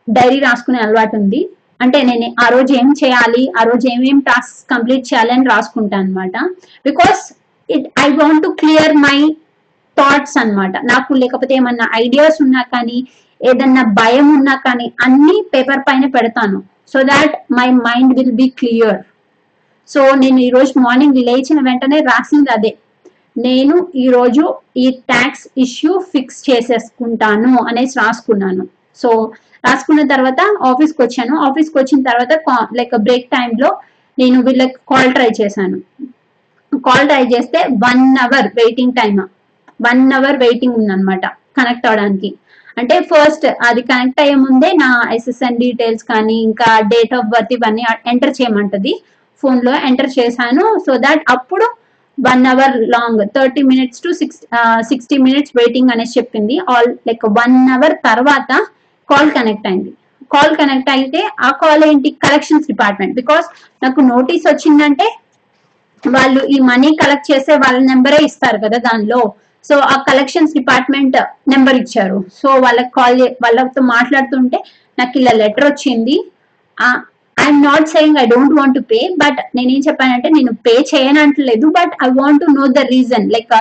డైరీ 0.08 0.40
రాసుకునే 0.40 0.78
అలవాటు 0.78 1.16
ఉంది. 1.16 1.40
అంటే 1.80 1.98
నేను 2.02 2.26
ఆ 2.44 2.46
రోజు 2.48 2.72
ఏం 2.74 2.88
చేయాలి? 3.04 3.42
ఆ 3.60 3.62
రోజు 3.62 3.84
ఏమేం 3.94 4.18
టాస్క్ 4.28 4.70
కంప్లీట్ 4.72 5.08
చేయాలి 5.10 5.32
అని 5.32 5.46
రాసుకుంటాను 5.46 6.02
అనమాట 6.02 6.36
because 6.84 7.20
it 7.68 7.86
I 8.04 8.08
want 8.12 8.42
to 8.42 8.48
clear 8.60 8.94
my 8.96 9.18
thoughts 9.96 10.38
అన్నమాట. 10.38 10.76
నాకు 10.84 11.14
లేకపోతే 11.14 11.54
ఏమన్నా 11.54 11.86
ఐడియాస్ 11.94 12.38
ఉన్నా 12.42 12.62
కానీ 12.74 12.98
ఏదన్నా 13.40 13.82
భయం 13.82 14.26
ఉన్నా 14.38 14.54
కానీ 14.66 14.92
అన్ని 15.02 15.36
పేపర్ 15.54 15.82
పైన 15.88 16.06
పెడతాను. 16.06 16.58
So 16.92 17.02
that 17.02 17.34
my 17.52 17.68
mind 17.86 18.14
will 18.18 18.32
be 18.32 18.48
clear 18.48 18.98
so 19.88 20.00
నేను 20.14 20.38
ఈ 20.38 20.50
రోజు 20.50 20.72
మార్నింగ్ 20.78 21.18
లేచిన 21.28 21.60
వెంటనే 21.60 21.98
రాసింది 22.00 22.50
అదే. 22.50 22.72
నేను 23.36 23.74
ఈ 23.94 24.08
రోజు 24.08 24.44
ఈ 24.76 24.90
ట్యాక్స్ 24.90 25.48
ఇష్యూ 25.58 25.92
ఫిక్స్ 26.12 26.50
చేసేసుకుంటాను 26.50 27.58
అనేసి 27.68 27.98
రాసుకున్నాను. 27.98 28.64
సో 28.96 29.10
రాసుకున్న 29.66 30.02
తర్వాత 30.14 30.40
ఆఫీస్కి 30.70 31.00
వచ్చాను. 31.02 31.34
ఆఫీస్కి 31.46 31.76
వచ్చిన 31.78 32.00
తర్వాత 32.10 32.32
లైక్ 32.78 32.94
బ్రేక్ 33.06 33.28
టైంలో 33.36 33.70
నేను 34.18 34.38
వీళ్ళకి 34.46 34.76
కాల్ 34.90 35.12
ట్రై 35.16 35.30
చేశాను. 35.40 35.78
కాల్ 36.86 37.06
ట్రై 37.10 37.24
చేస్తే 37.34 37.58
one 37.86 38.04
hour 38.24 38.48
waiting 38.60 38.96
time 39.00 39.20
one 39.86 40.02
hour 40.18 40.36
waiting 40.44 40.76
ఉందన్నమాట 40.80 41.26
కనెక్ట్ 41.58 41.86
అవడానికి. 41.88 42.30
అంటే 42.80 42.96
ఫస్ట్ 43.10 43.44
అది 43.66 43.82
కనెక్ట్ 43.90 44.20
అయ్యే 44.22 44.36
ముందే 44.44 44.70
నా 44.82 44.88
ఎస్ఎస్ఎన్ 45.16 45.60
డీటెయిల్స్ 45.64 46.04
కానీ 46.10 46.36
ఇంకా 46.48 46.68
డేట్ 46.92 47.12
ఆఫ్ 47.18 47.30
బర్త్ 47.34 47.52
ఇవన్నీ 47.56 47.84
ఎంటర్ 48.12 48.34
చేయమంటది. 48.38 48.92
ఫోన్లో 49.42 49.72
ఎంటర్ 49.88 50.10
చేశాను. 50.18 50.64
సో 50.86 50.92
దాట్ 51.06 51.22
అప్పుడు 51.34 51.66
one 52.18 52.44
hour 52.52 52.76
long 52.94 53.22
thirty 53.36 53.62
minutes 53.70 54.02
to 54.04 54.10
six 54.20 54.40
sixty 54.90 55.16
minutes 55.26 55.54
waiting 55.60 55.92
అనేసి 55.94 56.14
చెప్పింది. 56.18 56.56
ఆల్ 56.72 56.90
లైక్ 57.08 57.24
వన్ 57.40 57.56
అవర్ 57.76 57.96
తర్వాత 58.08 58.52
కాల్ 59.08 59.30
కనెక్ట్ 59.36 59.66
అయింది. 59.70 59.92
కాల్ 60.34 60.54
కనెక్ట్ 60.60 60.90
అయితే 60.96 61.20
ఆ 61.46 61.50
కాల్ 61.62 61.82
ఏంటి? 61.88 62.10
Collections 62.24 62.68
department. 62.72 63.14
బికాస్ 63.20 63.46
నాకు 63.84 64.00
నోటీస్ 64.12 64.46
వచ్చిందంటే 64.52 65.06
వాళ్ళు 66.02 66.40
ఈ 66.54 66.56
మనీ 66.70 66.90
కలెక్ట్ 67.02 67.30
చేసే 67.32 67.54
వాళ్ళ 67.64 67.78
నెంబరే 67.90 68.18
ఇస్తారు 68.28 68.58
కదా 68.64 68.78
దానిలో. 68.88 69.20
సో 69.68 69.74
ఆ 69.92 69.94
కలెక్షన్స్ 70.08 70.52
డిపార్ట్మెంట్ 70.58 71.16
నెంబర్ 71.52 71.76
ఇచ్చారు. 71.82 72.18
సో 72.40 72.48
వాళ్ళకి 72.64 72.90
కాల్ 72.98 73.22
వాళ్ళతో 73.44 73.80
మాట్లాడుతుంటే 73.94 74.58
నాకు 74.98 75.14
ఇలా 75.20 75.32
లెటర్ 75.42 75.66
వచ్చింది. 75.70 76.16
I'm 77.36 77.62
not 77.68 77.88
saying 77.94 78.18
I 78.22 78.26
don't 78.34 78.54
want 78.58 78.76
to 78.78 78.82
pay 78.92 79.00
but 79.22 79.40
నేనేం 79.56 79.80
చెప్పానంటే 79.88 80.28
నేను 80.36 80.52
pay 80.66 80.74
చేయనంటలేదు 80.92 81.66
but 81.78 81.94
I 82.06 82.08
want 82.20 82.42
to 82.44 82.48
know 82.58 82.66
the 82.78 82.82
reason 82.94 83.26
like 83.34 83.52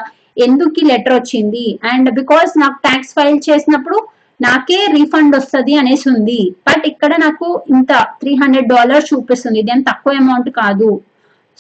ఎందుకు 0.46 0.80
ఈ 0.82 0.86
లెటర్ 0.92 1.16
వచ్చింది? 1.20 1.66
అండ్ 1.92 2.08
బికాస్ 2.20 2.52
నాకు 2.64 2.78
ట్యాక్స్ 2.86 3.14
ఫైల్ 3.18 3.40
చేసినప్పుడు 3.50 3.98
నాకే 4.40 4.80
రీఫండ్ 4.96 5.36
వస్తుంది 5.36 5.74
అనేసి 5.82 6.06
ఉంది. 6.14 6.40
బట్ 6.68 6.86
ఇక్కడ 6.92 7.12
నాకు 7.26 7.48
ఇంత 7.76 7.92
త్రీ 8.22 8.32
హండ్రెడ్ 8.42 8.72
డాలర్స్ 8.76 9.10
చూపిస్తుంది. 9.12 9.60
ఇదేం 9.64 9.82
తక్కువ 9.90 10.20
అమౌంట్ 10.22 10.50
కాదు. 10.62 10.90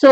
So 0.01 0.10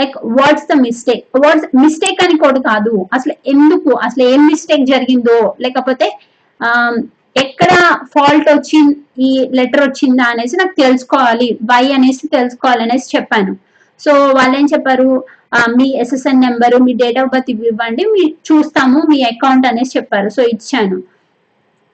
like 0.00 0.14
what's 0.38 0.68
the 0.70 0.76
mistake 0.84 1.24
what's 1.44 1.66
mistake 1.82 2.22
అని 2.26 2.36
కూడా 2.44 2.60
కాదు. 2.70 2.94
అసలు 3.16 3.34
ఎందుకు? 3.54 3.90
అసలు 4.06 4.22
ఏం 4.32 4.40
మిస్టేక్ 4.52 4.86
జరిగిందో? 4.92 5.38
లేకపోతే 5.64 6.06
ఎక్కడ 7.42 7.72
ఫాల్ట్ 8.14 8.48
వచ్చి 8.54 8.78
ఈ 9.26 9.30
లెటర్ 9.58 9.82
వచ్చిందా 9.84 10.24
అనేసి 10.32 10.54
నాకు 10.60 10.74
తెలుసుకోవాలి. 10.82 11.48
వై 11.70 11.84
అనేసి 11.98 12.24
తెలుసుకోవాలి 12.38 12.82
అనేసి 12.86 13.16
చెప్పాను. 13.16 13.52
సో 14.04 14.12
వాళ్ళు 14.38 14.56
ఏం 14.60 14.66
చెప్పారు? 14.74 15.10
మీ 15.78 15.86
ఎస్ఎస్ఎన్ 16.02 16.44
నెంబరు 16.46 16.76
మీ 16.84 16.92
డేట్ 17.00 17.18
ఆఫ్ 17.22 17.30
బర్త్ 17.32 17.50
ఇవి 17.52 17.66
ఇవ్వండి. 17.72 18.04
మీ 18.14 18.22
చూస్తాము 18.48 19.00
మీ 19.10 19.18
అకౌంట్ 19.30 19.66
అనేసి 19.70 19.96
చెప్పారు. 19.98 20.28
సో 20.36 20.42
ఇచ్చాను. 20.54 20.98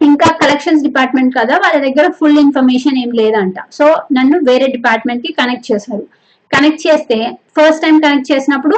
ఇంకా 0.01 0.29
కలెక్షన్స్ 0.43 0.85
డిపార్ట్మెంట్ 0.87 1.33
కదా 1.39 1.55
వాళ్ళ 1.65 1.79
దగ్గర 1.87 2.07
ఫుల్ 2.19 2.39
ఇన్ఫర్మేషన్ 2.45 2.99
ఏం 3.03 3.11
లేదంట. 3.21 3.57
సో 3.79 3.85
నన్ను 4.17 4.37
వేరే 4.49 4.67
డిపార్ట్మెంట్కి 4.77 5.31
కనెక్ట్ 5.41 5.67
చేశారు. 5.71 6.05
కనెక్ట్ 6.53 6.83
చేస్తే 6.87 7.19
ఫస్ట్ 7.57 7.83
టైం 7.85 7.97
కనెక్ట్ 8.05 8.31
చేసినప్పుడు 8.33 8.77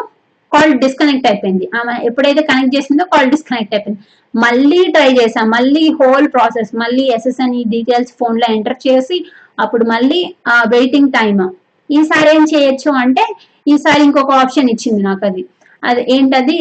కాల్ 0.52 0.72
డిస్కనెక్ట్ 0.84 1.26
అయిపోయింది. 1.30 1.66
ఆమె 1.78 1.94
ఎప్పుడైతే 2.08 2.42
కనెక్ట్ 2.50 2.74
చేసిందో 2.76 3.04
కాల్ 3.12 3.30
డిస్కనెక్ట్ 3.34 3.74
అయిపోయింది. 3.74 4.00
మళ్ళీ 4.34 4.80
ట్రై 4.96 5.10
చేసాం 5.20 5.46
మళ్ళీ 5.56 5.84
హోల్ 6.00 6.26
ప్రాసెస్ 6.34 6.70
మళ్ళీ 6.82 7.04
ఎస్ఎస్ఎన్ 7.16 7.54
ఈ 7.60 7.62
డీటెయిల్స్ 7.74 8.12
ఫోన్లో 8.20 8.46
ఎంటర్ 8.56 8.78
చేసి 8.86 9.16
అప్పుడు 9.64 9.84
మళ్ళీ 9.94 10.20
వెయిటింగ్ 10.74 11.12
టైమ్ 11.18 11.40
ఈసారి 11.90 12.28
ఏం 12.36 12.44
చేయొచ్చు 12.52 12.90
అంటే 13.02 13.24
ఈసారి 13.66 14.02
ఇంకొక 14.08 14.32
ఆప్షన్ 14.42 14.70
ఇచ్చింది 14.74 15.02
నాకు 15.08 15.24
అది. 15.30 15.42
అది 15.82 16.02
ఏంటది? 16.14 16.56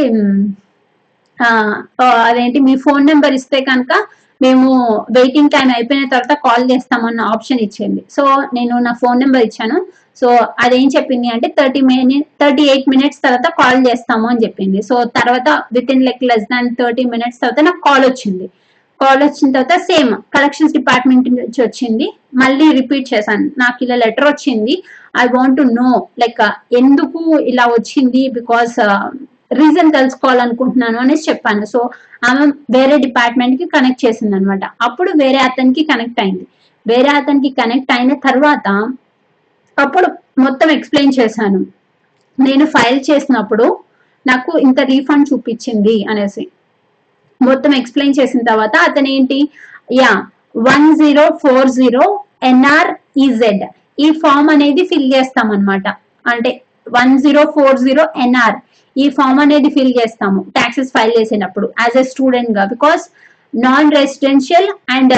అదేంటి? 2.30 2.60
మీ 2.68 2.74
ఫోన్ 2.86 3.04
నెంబర్ 3.12 3.36
ఇస్తే 3.39 3.60
కనుక 3.70 3.92
మేము 4.41 4.69
వెయిటింగ్ 5.17 5.53
టైం 5.55 5.69
అయిపోయిన 5.75 6.05
తర్వాత 6.10 6.36
కాల్ 6.46 6.65
చేస్తామన్న 6.72 7.22
ఆప్షన్ 7.34 7.63
ఇచ్చింది. 7.65 8.01
సో 8.15 8.24
నేను 8.58 8.75
నా 8.88 8.93
ఫోన్ 9.01 9.19
నెంబర్ 9.24 9.46
ఇచ్చాను. 9.48 9.79
సో 10.22 10.29
అదేం 10.63 10.88
చెప్పింది 10.96 11.27
అంటే 11.34 11.48
thirty 11.60 11.81
minute 11.89 12.27
thirty 12.41 12.63
eight 12.72 12.88
minutes 12.93 13.22
తర్వాత 13.25 13.48
కాల్ 13.60 13.81
చేస్తాము 13.88 14.27
అని 14.31 14.43
చెప్పింది. 14.46 14.79
సో 14.89 14.96
తర్వాత 15.17 15.50
with 15.75 15.91
in 15.91 16.05
like 16.08 16.24
less 16.29 16.48
than 16.53 16.69
thirty 16.79 17.05
minutes 17.13 17.41
తర్వాత 17.41 17.60
నాకు 17.67 17.81
కాల్ 17.89 18.05
వచ్చింది. 18.10 18.48
కాల్ 19.00 19.22
వచ్చిన 19.24 19.50
తర్వాత 19.51 19.75
సేమ్ 19.89 20.10
కలెక్షన్స్ 20.36 20.74
డిపార్ట్మెంట్ 20.77 21.27
నుంచి 21.29 21.60
వచ్చింది. 21.65 22.08
మళ్ళీ 22.43 22.65
రిపీట్ 22.79 23.08
చేశాను. 23.13 23.46
నాకు 23.58 23.79
ఇలా 23.86 23.96
లెటర్ 23.96 24.27
వచ్చింది. 24.31 24.74
I 25.24 25.25
want 25.36 25.58
to 25.58 25.65
know 25.81 25.89
like 26.24 26.41
ఎందుకు 26.81 27.22
ఇలా 27.51 27.65
వచ్చింది? 27.77 28.24
బికాస్ 28.39 28.75
రీజన్ 29.51 29.91
తెలుసుకోవాలనుకుంటున్నాను 29.91 30.98
అనేసి 31.00 31.29
చెప్పాను. 31.29 31.65
సో 31.65 31.79
ఆమె 32.29 32.46
వేరే 32.75 32.98
డిపార్ట్మెంట్కి 32.98 33.65
కనెక్ట్ 33.65 34.06
చేసింది 34.06 34.36
అనమాట 34.36 34.65
అప్పుడు 34.82 35.12
వేరే 35.24 35.39
అతనికి 35.39 35.84
కనెక్ట్ 35.91 36.20
అయింది. 36.20 36.46
వేరే 36.88 37.10
అతనికి 37.10 37.50
కనెక్ట్ 37.62 37.91
అయిన 37.91 38.13
తర్వాత 38.27 38.68
అప్పుడు 39.77 40.08
మొత్తం 40.41 40.70
ఎక్స్ప్లెయిన్ 40.70 41.18
చేశాను. 41.20 41.60
నేను 42.39 42.65
ఫైల్ 42.65 43.00
చేసినప్పుడు 43.10 43.65
నాకు 44.27 44.51
ఇంత 44.58 44.79
రీఫండ్ 44.91 45.29
చూపించింది 45.34 46.06
అనేసి. 46.10 46.44
మొత్తం 47.41 47.75
ఎక్స్ప్లెయిన్ 47.75 48.18
చేసిన 48.20 48.41
తర్వాత 48.50 48.75
అతను 48.89 49.08
ఏంటి 49.08 49.39
yeah 49.94 50.12
one 50.70 50.88
zero 50.96 51.25
four 51.44 51.70
zero 51.70 52.06
NR 52.44 52.89
EZ 53.18 53.63
ఈ 54.00 54.10
ఫామ్ 54.12 54.50
అనేది 54.50 54.84
ఫిల్ 54.86 55.13
చేస్తాం 55.13 55.51
అనమాట 55.51 55.88
అంటే 56.32 56.51
one 56.98 57.13
zero 57.18 57.41
four 57.56 57.79
zero 57.79 58.03
NR. 58.18 58.58
ఈ 59.03 59.06
ఫామ్ 59.18 59.39
అనేది 59.46 59.70
ఫిల్ 59.77 59.94
చేస్తాము 60.00 60.39
ట్యాక్సెస్ 60.58 60.94
ఫైల్ 60.96 61.13
చేసినప్పుడు 61.20 61.68
యాజ్ 61.84 61.98
ఎ 62.03 62.06
స్టూడెంట్గా. 62.12 62.63
Because 62.74 63.03
non 63.53 63.89
residential 64.00 64.70
and 64.96 65.15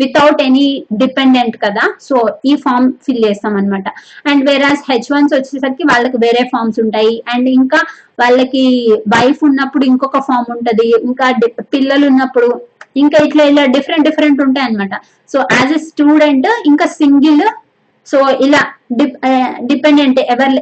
without 0.00 0.40
any 0.46 0.66
dependent 1.00 1.56
కదా 1.64 1.84
సో 2.06 2.16
ఈ 2.50 2.52
ఫామ్ 2.64 2.86
ఫిల్ 3.06 3.22
చేస్తాం 3.26 3.54
అనమాట 3.60 3.88
అండ్ 4.30 4.42
వేరాస్ 4.48 4.82
హెచ్ 4.90 5.08
వన్స్ 5.14 5.34
వచ్చేసరికి 5.36 5.84
వాళ్ళకి 5.90 6.18
వేరే 6.24 6.42
ఫామ్స్ 6.52 6.78
ఉంటాయి. 6.84 7.14
అండ్ 7.32 7.48
ఇంకా 7.60 7.80
వాళ్ళకి 8.22 8.64
వైఫ్ 9.14 9.40
ఉన్నప్పుడు 9.48 9.84
ఇంకొక 9.92 10.20
ఫామ్ 10.28 10.50
ఉంటది. 10.56 10.88
ఇంకా 11.08 11.26
పిల్లలు 11.74 12.04
ఉన్నప్పుడు 12.12 12.50
ఇంకా 13.02 13.18
ఇట్లా 13.26 13.42
ఇలా 13.50 13.64
డిఫరెంట్ 13.76 14.06
డిఫరెంట్ 14.08 14.40
ఉంటాయి 14.46 14.66
అనమాట 14.68 14.94
సో 15.32 15.38
యాజ్ 15.58 15.72
ఎ 15.78 15.80
స్టూడెంట్ 15.90 16.48
ఇంకా 16.70 16.86
సింగిల్ 17.00 17.44
సో 18.08 18.20
ఇలా 18.46 18.62
డిపెండెంట్ 19.70 20.20
ఎవరు 20.34 20.56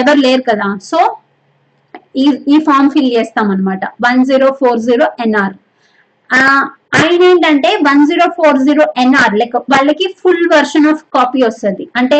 ఎవరు 0.00 0.20
లేరు 0.26 0.42
కదా. 0.50 0.68
సో 0.90 0.98
ఈ 2.22 2.26
ఈ 2.52 2.56
ఫామ్ 2.68 2.88
ఫిల్ 2.94 3.10
చేస్తాం 3.16 3.46
అనమాట 3.54 3.84
one 4.06 4.22
zero 4.30 4.48
four 4.60 4.80
zero 4.86 5.06
NR 5.26 5.54
ఆయన 7.00 7.22
ఏంటంటే 7.30 7.70
one 7.88 8.02
zero 8.08 8.26
four 8.38 8.58
zero 8.66 8.84
NR 9.02 9.34
like 9.40 9.56
వాళ్ళకి 9.74 10.06
ఫుల్ 10.22 10.46
వర్షన్ 10.54 10.88
ఆఫ్ 10.92 11.02
కాపీ 11.14 11.40
వస్తుంది. 11.46 11.84
అంటే 11.96 12.18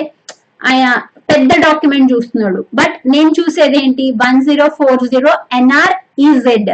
ఆయన 0.70 0.86
పెద్ద 1.30 1.50
డాక్యుమెంట్ 1.66 2.12
చూస్తున్నాడు. 2.12 2.60
బట్ 2.74 2.96
నేను 3.14 3.30
చూసేది 3.38 3.76
ఏంటి 3.84 4.04
one 4.24 4.40
zero 4.48 4.66
four 4.78 5.02
zero 5.12 5.32
NR 5.58 5.94
EZ 6.28 6.70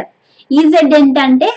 EZ 0.51 0.93
ఏంటంటే 0.99 1.49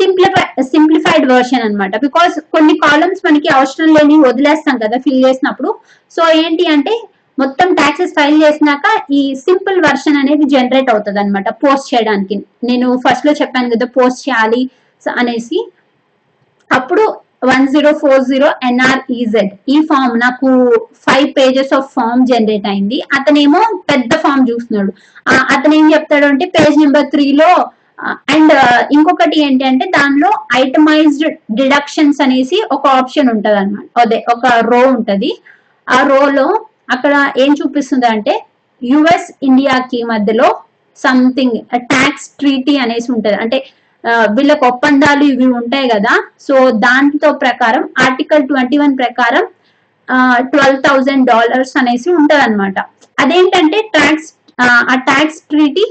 సింప్లిఫై 0.00 0.44
సింప్లిఫైడ్ 0.72 1.26
వర్షన్ 1.32 1.64
అనమాట 1.66 1.92
బికాస్ 2.06 2.34
కొన్ని 2.54 2.74
కాలమ్స్ 2.84 3.22
మనకి 3.26 3.48
అవసరం 3.56 3.88
లేని 3.96 4.16
వదిలేస్తాం 4.28 4.76
కదా 4.84 4.96
ఫిల్ 5.04 5.22
చేసినప్పుడు. 5.26 5.70
సో 6.16 6.22
ఏంటి 6.42 6.66
అంటే 6.74 6.94
మొత్తం 7.38 7.68
ట్యాక్సెస్ 7.80 8.14
ఫైల్ 8.18 8.38
చేసినాక 8.42 8.86
ఈ 9.18 9.22
సింపుల్ 9.46 9.78
వర్షన్ 9.86 10.18
అనేది 10.20 10.44
జనరేట్ 10.54 10.90
అవుతుంది 10.92 11.20
అనమాట 11.22 11.48
పోస్ట్ 11.64 11.90
చేయడానికి. 11.92 12.36
నేను 12.70 12.86
ఫస్ట్లో 13.04 13.32
చెప్పాను 13.40 13.72
కదా 13.74 13.88
పోస్ట్ 13.98 14.22
చేయాలి 14.26 14.62
అనేసి. 15.22 15.58
అప్పుడు 16.70 17.04
one 17.50 17.66
zero 17.72 17.90
four 18.02 18.22
zero 18.28 18.48
NR 18.68 19.02
EZ 19.18 19.50
ఈ 19.72 19.76
ఫామ్ 19.88 20.14
నాకు 20.24 20.48
five 21.06 21.28
pages 21.38 21.74
of 21.78 21.90
form 21.96 22.22
generate 22.30 22.66
అయింది. 22.72 22.98
అతనేమో 23.18 23.60
పెద్ద 23.90 24.12
ఫామ్ 24.24 24.46
చూస్తున్నాడు. 24.50 24.92
అతనేం 25.28 25.44
అతను 25.54 25.74
ఏం 25.80 25.86
చెప్తాడు 25.94 26.26
అంటే 26.32 26.44
పేజ్ 26.56 26.76
నెంబర్ 26.82 27.10
త్రీలో 27.14 27.50
అండ్ 28.32 28.52
ఇంకొకటి 28.96 29.36
ఏంటి 29.46 29.64
అంటే 29.70 29.84
దానిలో 29.96 30.30
ఐటమైజ్డ్ 30.62 31.26
డిడక్షన్స్ 31.58 32.20
అనేసి 32.24 32.58
ఒక 32.76 32.86
ఆప్షన్ 33.00 33.28
ఉంటది 33.34 33.58
అనమాట 33.62 33.86
అదే 34.04 34.18
ఒక 34.34 34.46
రో 34.70 34.80
ఉంటది. 34.96 35.30
ఆ 35.86 35.98
రోలో 36.12 36.46
అక్కడ 36.94 37.14
ఏం 37.44 37.50
చూపిస్తుంది 37.60 38.06
అంటే 38.14 38.34
యుఎస్ 38.82 39.28
ఇండియాకి 39.48 39.98
మధ్యలో 40.12 40.48
సంథింగ్ 40.98 41.56
ట్యాక్స్ 41.92 42.28
ట్రీటీ 42.40 42.74
అనేసి 42.84 43.08
ఉంటది. 43.14 43.36
అంటే 43.44 43.58
వీళ్ళకి 44.36 44.64
ఒప్పందాలు 44.70 45.24
ఇవి 45.32 45.46
ఉంటాయి 45.60 45.86
కదా. 45.94 46.12
సో 46.46 46.54
దాంతో 46.86 47.28
ప్రకారం 47.44 47.84
ఆర్టికల్ 48.06 48.44
ట్వంటీ 48.50 48.76
వన్ 48.82 48.94
ప్రకారం 49.02 49.44
ట్వెల్వ్ 50.52 50.80
థౌజండ్ 50.86 51.24
డాలర్స్ 51.32 51.74
అనేసి 51.80 52.08
ఉంటది 52.18 52.42
అనమాట 52.46 52.78
అదేంటంటే 53.18 53.78
ట్యాక్స్ 53.96 54.28
ఆ 54.92 54.96
tax 55.08 55.40
treaty 55.52 55.84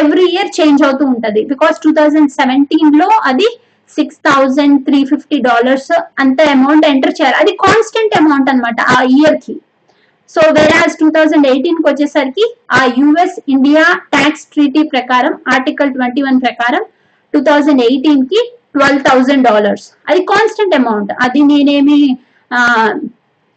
every 0.00 0.26
year 0.34 0.50
change 0.58 0.80
అవుతూ 0.86 1.04
ఉంటది. 1.14 1.40
బికాస్ 1.52 1.76
టూ 1.84 1.90
థౌజండ్ 1.98 2.30
సెవెంటీన్లో 2.38 3.08
అది 3.30 3.48
six 3.96 4.18
thousand 4.28 4.76
three 4.86 5.00
fifty 5.10 5.38
dollars 5.48 5.92
అంత 6.22 6.40
అమౌంట్ 6.56 6.86
ఎంటర్ 6.92 7.16
చేయాలి. 7.18 7.36
అది 7.42 7.52
కాన్స్టెంట్ 7.66 8.16
అమౌంట్ 8.20 8.50
అనమాట 8.52 8.80
ఆ 8.96 8.98
ఇయర్కి. 9.16 9.54
సో 10.34 10.40
వెరాజ్ 10.58 10.94
టూ 11.00 11.08
థౌజండ్ 11.16 11.46
ఎయిటీన్కి 11.50 11.86
వచ్చేసరికి 11.90 12.44
ఆ 12.78 12.80
యుఎస్ 13.00 13.36
ఇండియా 13.54 13.84
ట్యాక్స్ 14.14 14.46
ట్రీటీ 14.52 14.82
ప్రకారం 14.94 15.34
ఆర్టికల్ 15.54 15.92
ట్వంటీ 15.96 16.22
వన్ 16.26 16.38
ప్రకారం 16.46 16.84
టూ 17.34 17.40
థౌజండ్ 17.48 17.82
ఎయిటీన్కి 17.88 18.40
ట్వెల్వ్ 18.76 19.02
థౌజండ్ 19.08 19.46
డాలర్స్ 19.48 19.86
అది 20.10 20.20
కాన్స్టెంట్ 20.32 20.76
అమౌంట్ 20.80 21.12
అది 21.26 21.42
నేనేమి 21.50 21.98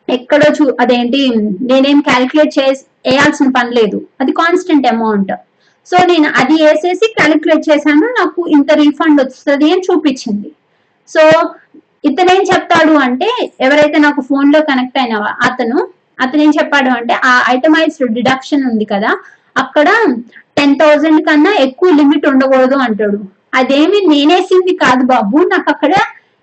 ఎక్కడో 0.08 0.50
చూ 0.58 0.66
అదేంటి 0.84 1.22
నేనేం 1.70 1.98
క్యాలిక్యులేట్ 2.10 2.54
చేసి 2.60 2.84
వేయాల్సిన 3.08 3.50
పని 3.58 3.72
లేదు. 3.80 3.98
అది 4.22 4.32
కాన్స్టెంట్ 4.42 4.88
అమౌంట్ 4.94 5.32
సో 5.90 5.98
నేను 6.12 6.30
అది 6.40 6.56
వేసేసి 6.64 7.06
క్యాలిక్యులేట్ 7.18 7.64
చేశాను. 7.70 8.08
నాకు 8.20 8.42
ఇంత 8.56 8.72
రీఫండ్ 8.82 9.22
వస్తుంది 9.24 9.68
అని 9.74 9.86
చూపించింది. 9.90 10.50
సో 11.10 11.22
ఇతను 12.10 12.32
ఏం 12.36 12.42
చెప్తాడు 12.52 12.94
అంటే 13.06 13.30
ఎవరైతే 13.66 13.98
నాకు 14.08 14.22
ఫోన్లో 14.30 14.60
కనెక్ట్ 14.70 15.00
అయిన 15.02 15.16
అతను 15.48 15.78
అతను 16.24 16.42
ఏం 16.46 16.52
చెప్పాడు 16.60 16.90
అంటే 16.98 17.14
ఆ 17.32 17.34
ఐటమైజ్డ్ 17.56 18.14
డిడక్షన్ 18.18 18.64
ఉంది 18.70 18.86
కదా 18.92 19.12
అక్కడ 19.64 19.88
టెన్ 20.58 20.76
థౌజండ్ 20.82 21.22
కన్నా 21.28 21.52
ఎక్కువ 21.66 21.90
లిమిట్ 22.00 22.26
ఉండకూడదు 22.32 22.78
అంటాడు. 22.86 23.20
అదేమి 23.60 24.00
నేనేసింది 24.14 24.74
కాదు 24.84 25.04
బాబు 25.12 25.38
నాకు 25.54 25.70
అక్కడ 25.74 25.94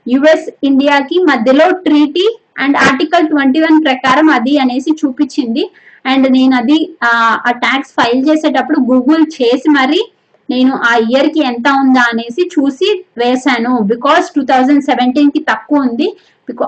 యుఎస్ 0.07 0.49
ఇండియాకి 0.69 1.17
మధ్యలో 1.31 1.67
treaty 1.87 2.27
and 2.63 2.77
article 2.87 3.29
twenty 3.33 3.61
one 3.65 3.79
ప్రకారం 3.87 4.27
అది 4.37 4.55
అనేసి 4.65 4.91
చూపించింది. 5.03 5.65
అండ్ 6.05 6.33
నేను 6.33 6.57
అది 6.57 6.79
ఆ, 7.03 7.11
ట్యాక్స్ 7.59 7.93
ఫైల్ 7.93 8.29
చేసేటప్పుడు 8.29 8.79
గూగుల్ 8.91 9.25
చేసి 9.37 9.71
మరి 9.71 10.01
నేను 10.49 10.73
ఆ 10.85 10.97
ఇయర్కి 11.11 11.41
ఎంత 11.45 11.69
ఉందా 11.83 12.01
అనేసి 12.03 12.51
చూసి 12.55 12.89
వేశాను. 13.19 13.79
బికాస్ 13.83 14.33
టూ 14.35 14.43
థౌజండ్ 14.45 14.85
సెవెంటీన్కి 14.85 15.39
తక్కువ 15.51 15.79
ఉంది. 15.81 16.09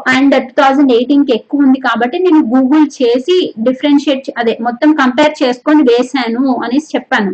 అండ్ 0.06 0.34
టూ 0.48 0.62
థౌజండ్ 0.62 0.92
ఎయిటీన్కి 0.92 1.32
ఎక్కువ 1.32 1.62
ఉంది 1.62 1.80
కాబట్టి 1.80 2.18
నేను 2.18 2.40
గూగుల్ 2.44 2.86
చేసి 3.02 3.36
డిఫరెన్షియేట్ 3.58 4.30
అదే 4.38 4.58
మొత్తం 4.60 4.92
కంపేర్ 4.92 5.34
చేసుకొని 5.42 5.82
వేసాను 5.82 6.62
అనేసి 6.64 6.96
చెప్పాను. 6.96 7.32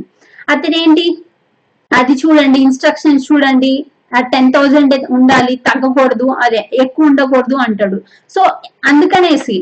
అతనేంటి? 0.49 1.07
అది 1.91 2.13
చూడండి 2.13 2.59
ఇన్స్ట్రక్షన్స్ 2.61 3.33
చూడండి. 3.33 3.73
టెన్ 4.33 4.53
థౌజండ్ 4.53 4.95
ఉండాలి 5.11 5.57
తగ్గకూడదు 5.67 6.27
అదే 6.45 6.69
ఎక్కువ 6.73 7.07
ఉండకూడదు 7.07 7.57
అంటాడు. 7.57 7.99
సో 8.35 8.41
అందుకనేసి 8.85 9.57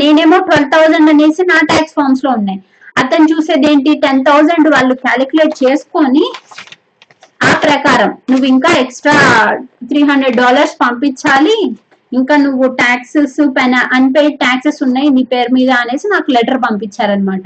నేనేమో 0.00 0.38
ట్వెల్వ్ 0.46 0.70
థౌజండ్ 0.74 1.10
అనేసి 1.12 1.42
నా 1.50 1.58
ట్యాక్స్ 1.70 1.94
ఫార్మ్స్లో 1.98 2.30
ఉన్నాయి. 2.38 2.60
అతను 3.02 3.26
చూసేది 3.32 3.66
ఏంటి 3.70 3.90
టెన్ 4.04 4.22
థౌసండ్ 4.28 4.68
వాళ్ళు 4.74 4.94
క్యాలిక్యులేట్ 5.04 5.54
చేసుకొని 5.62 6.24
ఆ 7.48 7.50
ప్రకారం 7.64 8.10
నువ్వు 8.30 8.46
ఇంకా 8.54 8.70
ఎక్స్ట్రా 8.82 9.16
త్రీ 9.90 10.00
హండ్రెడ్ 10.10 10.38
డాలర్స్ 10.42 10.74
పంపించాలి. 10.84 11.58
ఇంకా 12.12 12.34
నువ్వు 12.44 12.66
ట్యాక్సెస్ 12.82 13.38
పైన 13.56 13.76
అన్పెయిడ్ 13.96 14.36
ట్యాక్సెస్ 14.44 14.80
ఉన్నాయి 14.86 15.08
నీ 15.16 15.22
పేరు 15.32 15.50
మీద 15.58 15.70
అనేసి 15.82 16.06
నాకు 16.14 16.28
లెటర్ 16.36 16.60
పంపించారనమాట 16.66 17.44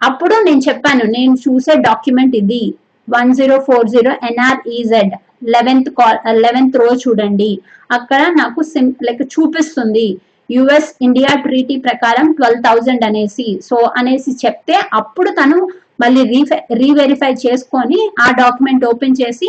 అప్పుడు 0.00 0.34
నేను 0.46 0.62
చెప్పాను 0.68 1.04
నేను 1.16 1.34
చూసే 1.44 1.74
డాక్యుమెంట్ 1.88 2.34
ఇది. 2.42 2.64
One 3.08 3.30
zero 3.38 3.56
four 3.66 3.86
zero 3.94 4.12
NR EZ 4.30 5.14
eleventh 5.42 5.90
col 5.98 6.18
eleventh 6.44 6.78
row 6.82 6.88
చూడండి. 7.04 7.50
అక్కడ 7.96 8.20
నాకు 8.40 8.60
సిమ్ 8.72 8.92
లైక్ 9.08 9.22
చూపిస్తుంది 9.34 10.06
యుఎస్ 10.50 10.90
ఇండియా 11.06 11.30
ట్రీటీ 11.44 11.76
ప్రకారం 11.86 12.26
ట్వెల్వ్ 12.38 12.64
థౌజండ్ 12.66 13.04
అనేసి. 13.08 13.48
సో 13.68 13.76
అనేసి 14.00 14.32
చెప్తే 14.44 14.76
అప్పుడు 15.00 15.30
తను 15.38 15.58
మళ్ళీ 16.02 16.22
రీఫై 16.34 16.58
రీవెరిఫై 16.82 17.32
చేసుకొని 17.44 18.00
ఆ 18.24 18.26
డాక్యుమెంట్ 18.42 18.84
ఓపెన్ 18.90 19.18
చేసి 19.20 19.48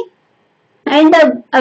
అండ్ 0.86 1.16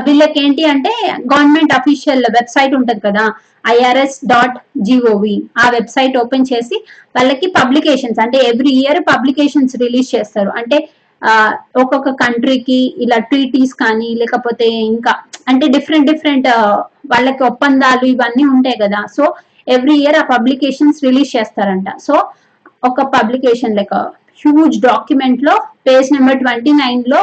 వీళ్ళకి 0.06 0.38
ఏంటి 0.44 0.64
అంటే 0.72 0.92
గవర్నమెంట్ 1.32 1.72
అఫీషియల్ 1.78 2.24
వెబ్సైట్ 2.36 2.74
ఉంటుంది 2.78 3.02
కదా 3.06 3.24
ఐఆర్ఎస్ 3.72 4.18
డాట్ 4.32 4.58
జిఓవి 4.88 5.36
ఆ 5.62 5.64
వెబ్సైట్ 5.76 6.16
ఓపెన్ 6.20 6.46
చేసి 6.50 6.76
వాళ్ళకి 7.16 7.46
పబ్లికేషన్స్ 7.58 8.20
అంటే 8.24 8.38
ఎవ్రీ 8.50 8.72
ఇయర్ 8.82 9.00
పబ్లికేషన్స్ 9.10 9.74
రిలీజ్ 9.84 10.10
చేస్తారు. 10.14 10.50
అంటే 10.60 10.78
ఒక్కొక్క 11.80 12.10
కంట్రీకి 12.22 12.80
ఇలా 13.04 13.18
ట్రీటీస్ 13.30 13.74
కానీ 13.82 14.10
లేకపోతే 14.20 14.66
ఇంకా 14.92 15.12
అంటే 15.50 15.66
డిఫరెంట్ 15.74 16.08
డిఫరెంట్ 16.10 16.48
వాళ్ళకి 17.12 17.42
ఒప్పందాలు 17.50 18.04
ఇవన్నీ 18.14 18.44
ఉంటాయి 18.54 18.78
కదా. 18.84 19.00
సో 19.16 19.24
ఎవ్రీ 19.74 19.96
ఇయర్ 20.02 20.18
ఆ 20.22 20.24
పబ్లికేషన్స్ 20.34 21.02
రిలీజ్ 21.06 21.30
చేస్తారంట. 21.36 21.88
సో 22.06 22.14
ఒక 22.88 23.00
పబ్లికేషన్ 23.16 23.76
లైక్ 23.80 23.94
హ్యూజ్ 24.42 24.76
డాక్యుమెంట్లో 24.88 25.54
పేజ్ 25.88 26.08
నెంబర్ 26.16 26.40
ట్వంటీ 26.44 26.72
నైన్లో 26.82 27.20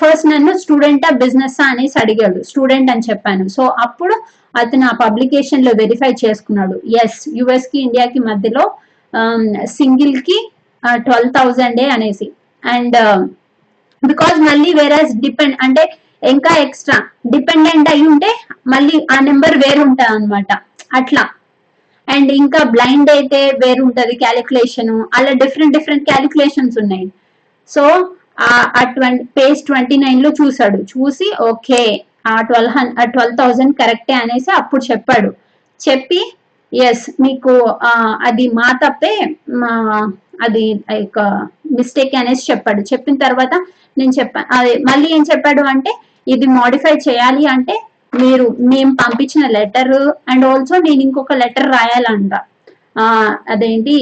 ఫస్ట్ 0.00 0.26
నన్ను 0.32 0.52
స్టూడెంటా 0.62 1.08
బిజినెస్ 1.22 1.58
అనేసి 1.68 1.96
అడిగాడు. 2.02 2.38
స్టూడెంట్ 2.50 2.90
అని 2.92 3.06
చెప్పాను. 3.08 3.44
సో 3.56 3.62
అప్పుడు 3.84 4.14
అతను 4.62 4.84
ఆ 4.90 4.94
పబ్లికేషన్లో 5.04 5.72
వెరిఫై 5.80 6.10
చేసుకున్నాడు 6.24 6.76
ఎస్ 7.02 7.20
యుఎస్కి 7.38 7.78
ఇండియాకి 7.86 8.20
మధ్యలో 8.28 8.64
సింగిల్కి 9.78 10.38
ట్వెల్వ్ 11.06 11.32
థౌజండే 11.38 11.86
అనేసి. 11.96 12.28
అండ్ 12.62 12.96
బికాజ్ 14.02 14.36
um, 14.38 14.46
మళ్ళీ 14.48 14.70
వేరే 14.80 14.98
డిపెండ్ 15.24 15.56
అంటే 15.64 15.82
ఇంకా 16.32 16.52
ఎక్స్ట్రా 16.64 16.98
డిపెండెంట్ 17.32 17.88
అయి 17.92 18.04
ఉంటే 18.12 18.30
మళ్ళీ 18.72 18.96
ఆ 19.14 19.16
నెంబర్ 19.28 19.56
వేరుంటుంది 19.64 20.12
అనమాట 20.14 20.52
అట్లా. 20.98 21.24
అండ్ 22.08 22.30
ఇంకా 22.42 22.60
బ్లైండ్ 22.74 23.10
అయితే 23.16 23.40
వేరుంటది 23.62 24.14
క్యాలిక్యులేషన్ 24.24 24.92
అలా 25.16 25.32
డిఫరెంట్ 25.42 25.76
డిఫరెంట్ 25.76 26.04
క్యాలిక్యులేషన్స్ 26.10 26.76
ఉన్నాయి. 26.82 27.06
సో 27.70 27.84
ఆ 28.78 28.82
ట్వంటీ 28.96 29.24
పేజ్ 29.38 29.60
ట్వంటీ 29.68 29.96
నైన్లో 30.04 30.30
చూసాడు 30.40 30.78
చూసి 30.92 31.28
ఓకే 31.50 31.82
ఆ 32.32 32.34
ట్వెల్వ్ 32.48 32.72
హండ్రెడ్ 32.76 33.12
ట్వెల్వ్ 33.14 33.38
థౌజండ్ 33.40 33.74
కరెక్టే 33.80 34.14
అనేసి 34.22 34.50
అప్పుడు 34.60 34.82
చెప్పాడు. 34.90 35.30
చెప్పి 35.80 36.20
ఎస్ 36.72 37.06
మీకు 37.24 37.54
అది 38.28 38.44
మా 38.58 38.68
తప్పే 38.82 39.14
మా 39.62 39.72
అది 40.40 40.62
యొక్క 40.96 41.18
మిస్టేక్ 41.76 42.14
అనేసి 42.14 42.44
చెప్పాడు. 42.50 42.80
చెప్పిన 42.90 43.16
తర్వాత 43.24 43.54
నేను 43.96 44.12
చెప్పాను 44.12 44.46
అది 44.56 44.72
మళ్ళీ 44.84 45.08
ఏం 45.16 45.24
చెప్పాడు 45.30 45.62
అంటే 45.72 45.92
ఇది 46.26 46.46
మోడిఫై 46.56 46.94
చేయాలి 47.06 47.44
అంటే 47.46 47.74
మీరు 48.16 48.44
మేము 48.70 48.92
పంపించిన 49.00 49.44
లెటర్ 49.54 49.94
అండ్ 50.28 50.44
ఆల్సో 50.46 50.74
నేను 50.86 51.00
ఇంకొక 51.02 51.32
లెటర్ 51.40 51.68
రాయాలంట. 51.70 52.32
అదేంటి 53.52 53.96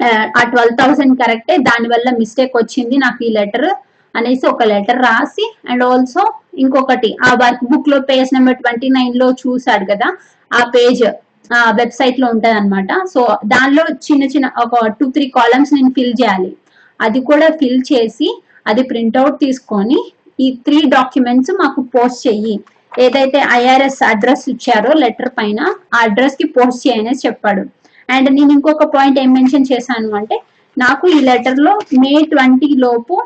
ఆ, 0.00 0.08
ట్వెల్వ్ 0.44 0.76
థౌసండ్ 0.78 1.14
కరెక్టే 1.18 1.56
దానివల్ల 1.66 2.08
మిస్టేక్ 2.16 2.54
వచ్చింది 2.56 2.96
నాకు 2.98 3.20
ఈ 3.24 3.32
లెటర్ 3.36 3.66
అనేసి 4.14 4.44
ఒక 4.46 4.62
లెటర్ 4.70 4.98
రాసి 5.04 5.44
అండ్ 5.70 5.84
ఆల్సో 5.84 6.22
ఇంకొకటి 6.58 7.10
ఆ 7.26 7.32
వర్క్ 7.42 7.62
బుక్లో 7.70 7.98
పేజ్ 8.08 8.32
నెంబర్ 8.34 8.58
ట్వంటీ 8.58 8.88
నైన్లో 8.90 9.28
చూసాడు 9.42 9.84
కదా 9.92 10.08
ఆ 10.50 10.62
పేజ్ 10.74 11.02
వెబ్సైట్లో 11.78 12.26
ఉంటది 12.34 12.56
అనమాట 12.60 12.90
సో 13.12 13.22
దానిలో 13.52 13.84
చిన్న 14.06 14.24
చిన్న 14.34 14.46
ఒక 14.64 14.86
టూ 14.98 15.06
త్రీ 15.16 15.26
కాలమ్స్ 15.38 15.74
నేను 15.74 15.90
ఫిల్ 15.96 16.14
చేయాలి. 16.20 16.50
అది 17.00 17.20
కూడా 17.30 17.48
ఫిల్ 17.60 17.82
చేసి 17.92 18.28
అది 18.70 18.82
ప్రింట్అవుట్ 18.90 19.38
తీసుకొని 19.44 19.98
ఈ 20.44 20.46
త్రీ 20.66 20.78
డాక్యుమెంట్స్ 20.96 21.52
మాకు 21.62 21.80
పోస్ట్ 21.94 22.22
చెయ్యి. 22.28 22.54
ఏదైతే 23.04 23.38
ఐఆర్ఎస్ 23.58 24.00
అడ్రస్ 24.10 24.44
ఇచ్చారో 24.52 24.92
లెటర్ 25.02 25.30
పైన 25.38 25.60
ఆ 25.94 26.00
అడ్రస్కి 26.06 26.46
పోస్ట్ 26.56 26.82
చేయని 26.86 27.14
చెప్పాడు. 27.26 27.62
అండ్ 28.08 28.28
నేను 28.36 28.52
ఇంకొక 28.56 28.86
పాయింట్ 28.94 29.20
ఏం 29.22 29.30
మెన్షన్ 29.38 29.70
చేశాను 29.72 30.10
అంటే 30.20 30.36
నాకు 30.76 31.04
ఈ 31.16 31.18
లెటర్లో 31.28 31.72
మే 32.02 32.12
ట్వంటీ 32.32 32.68
లోపు 32.84 33.16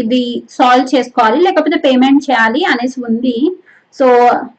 ఇది 0.00 0.22
సాల్వ్ 0.56 0.86
చేసుకోవాలి 0.94 1.38
లేకపోతే 1.46 1.78
పేమెంట్ 1.86 2.22
చేయాలి 2.30 2.60
అనేసి 2.72 2.98
ఉంది. 3.08 3.36
So 3.98 4.06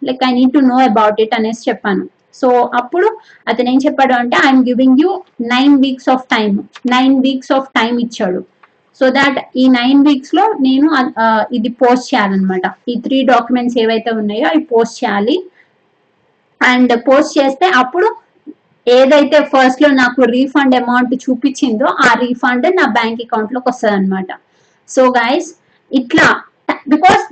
like 0.07 0.23
I 0.29 0.31
need 0.39 0.53
to 0.53 0.61
know 0.71 0.77
about 0.89 1.21
it 1.21 1.35
అనేసి 1.39 1.69
చెప్పాను. 1.69 2.03
సో 2.39 2.47
అప్పుడు 2.79 3.07
అతను 3.49 3.69
ఏం 3.73 3.79
చెప్పాడు 3.85 4.13
అంటే 4.21 4.37
I'm 4.47 4.63
giving 4.69 4.99
you 5.03 5.11
nine 5.53 5.75
weeks 5.85 6.09
of 6.15 6.25
time 6.35 6.51
nine 6.95 7.15
weeks 7.27 7.53
of 7.57 7.69
time 7.79 7.93
ఇచ్చాడు. 8.05 8.41
సో 8.99 9.05
దాట్ 9.17 9.37
ఈ 9.61 9.63
నైన్ 9.79 10.01
వీక్స్లో 10.07 10.43
నేను 10.65 10.87
ఇది 11.57 11.69
పోస్ట్ 11.81 12.07
చేయాలన్నమాట. 12.11 12.65
ఈ 12.91 12.95
త్రీ 13.05 13.19
డాక్యుమెంట్స్ 13.31 13.77
ఏవైతే 13.83 14.11
ఉన్నాయో 14.21 14.45
అవి 14.51 14.61
పోస్ట్ 14.73 14.97
చేయాలి. 15.01 15.37
అండ్ 16.61 16.93
పోస్ట్ 17.07 17.33
చేస్తే 17.39 17.67
అప్పుడు 17.81 18.09
ఏదైతే 18.87 19.37
ఫస్ట్లో 19.51 19.89
నాకు 19.99 20.21
రీఫండ్ 20.35 20.75
అమౌంట్ 20.79 21.13
చూపించిందో 21.25 21.87
ఆ 22.07 22.09
రీఫండ్ 22.23 22.65
నా 22.79 22.85
బ్యాంక్ 22.97 23.21
అకౌంట్లోకి 23.25 23.67
వస్తుంది 23.71 23.95
అనమాట 23.97 24.31
సో 24.89 25.03
గైస్ 25.19 25.49
ఇట్లా 25.91 26.27
బికాస్ 26.93 27.23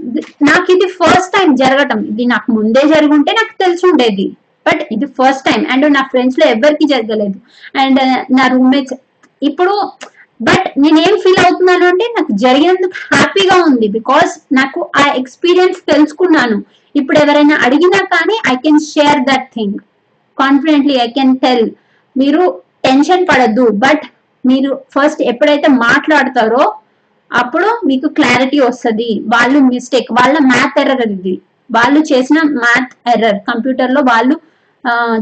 నాకు 0.49 0.67
ఇది 0.75 0.87
ఫస్ట్ 0.99 1.33
టైం 1.35 1.49
జరగటం. 1.63 1.99
ఇది 2.11 2.25
నాకు 2.33 2.47
ముందే 2.57 2.83
జరుగుంటే 2.93 3.31
నాకు 3.39 3.53
తెలిసి 3.63 3.83
ఉండేది. 3.91 4.27
బట్ 4.65 4.81
ఇది 4.95 5.07
ఫస్ట్ 5.17 5.45
టైం 5.49 5.61
అండ్ 5.71 5.85
నా 5.97 6.01
ఫ్రెండ్స్లో 6.11 6.45
ఎవరికి 6.55 6.85
జరగలేదు. 6.93 7.37
అండ్ 7.81 7.99
uh, 8.05 8.17
నా 8.37 8.45
రూమ్మేట్స్ 8.53 8.95
ఇప్పుడు 9.41 9.75
బట్ 10.39 10.67
నేనేం 10.83 11.15
ఫీల్ 11.23 11.41
అవుతున్నాను 11.45 11.85
అంటే 11.91 12.05
నాకు 12.17 12.31
జరిగినందుకు 12.43 12.95
హ్యాపీగా 13.13 13.57
ఉంది. 13.69 13.87
బికాస్ 13.97 14.31
నాకు 14.59 14.79
ఆ 15.01 15.05
ఎక్స్పీరియన్స్ 15.21 15.79
తెలుసుకున్నాను. 15.91 16.57
ఇప్పుడు 16.95 17.17
ఎవరైనా 17.23 17.55
అడిగినా 17.65 18.01
కానీ 18.13 18.37
I 18.53 18.55
can 18.65 18.81
share 18.93 19.21
that 19.29 19.47
thing 19.55 19.77
confidently 20.37 20.95
I 21.05 21.07
can 21.17 21.35
tell 21.43 21.67
మీరు 22.15 22.43
టెన్షన్ 22.87 23.25
పడద్దు. 23.31 23.65
బట్ 23.85 24.05
మీరు 24.45 24.71
ఫస్ట్ 24.95 25.21
ఎప్పుడైతే 25.31 25.67
మాట్లాడతారో 25.87 26.63
అప్పుడు 27.31 27.67
మీకు 27.89 28.07
క్లారిటీ 28.17 28.59
వస్తుంది. 28.59 29.09
వాళ్ళు 29.33 29.59
మిస్టేక్ 29.71 30.09
వాళ్ళ 30.19 30.37
మ్యాథ్ 30.51 30.79
ఎర్రర్ 30.81 31.03
ఇది 31.17 31.35
వాళ్ళు 31.69 31.99
చేసిన 32.11 32.39
మ్యాథ్ 32.63 32.93
ఎర్రర్ 33.11 33.39
కంప్యూటర్లో 33.49 34.01
వాళ్ళు 34.09 34.35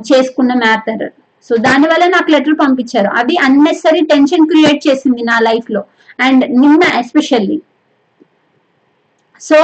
చేసుకున్న 0.09 0.51
మ్యాథ్ 0.63 0.89
ఎర్రర్ 0.93 1.15
సో 1.49 1.55
దానివల్ల 1.65 2.05
నాకు 2.15 2.29
లెటర్ 2.31 2.55
పంపించారు. 2.61 3.09
అది 3.19 3.35
అన్నెసరీ 3.47 4.01
టెన్షన్ 4.11 4.47
క్రియేట్ 4.51 4.79
చేసింది 4.87 5.21
నా 5.31 5.37
లైఫ్లో. 5.49 5.81
అండ్ 6.25 6.43
నిన్న 6.61 6.83
ఎస్పెషల్లీ 7.01 7.57
సో 9.41 9.59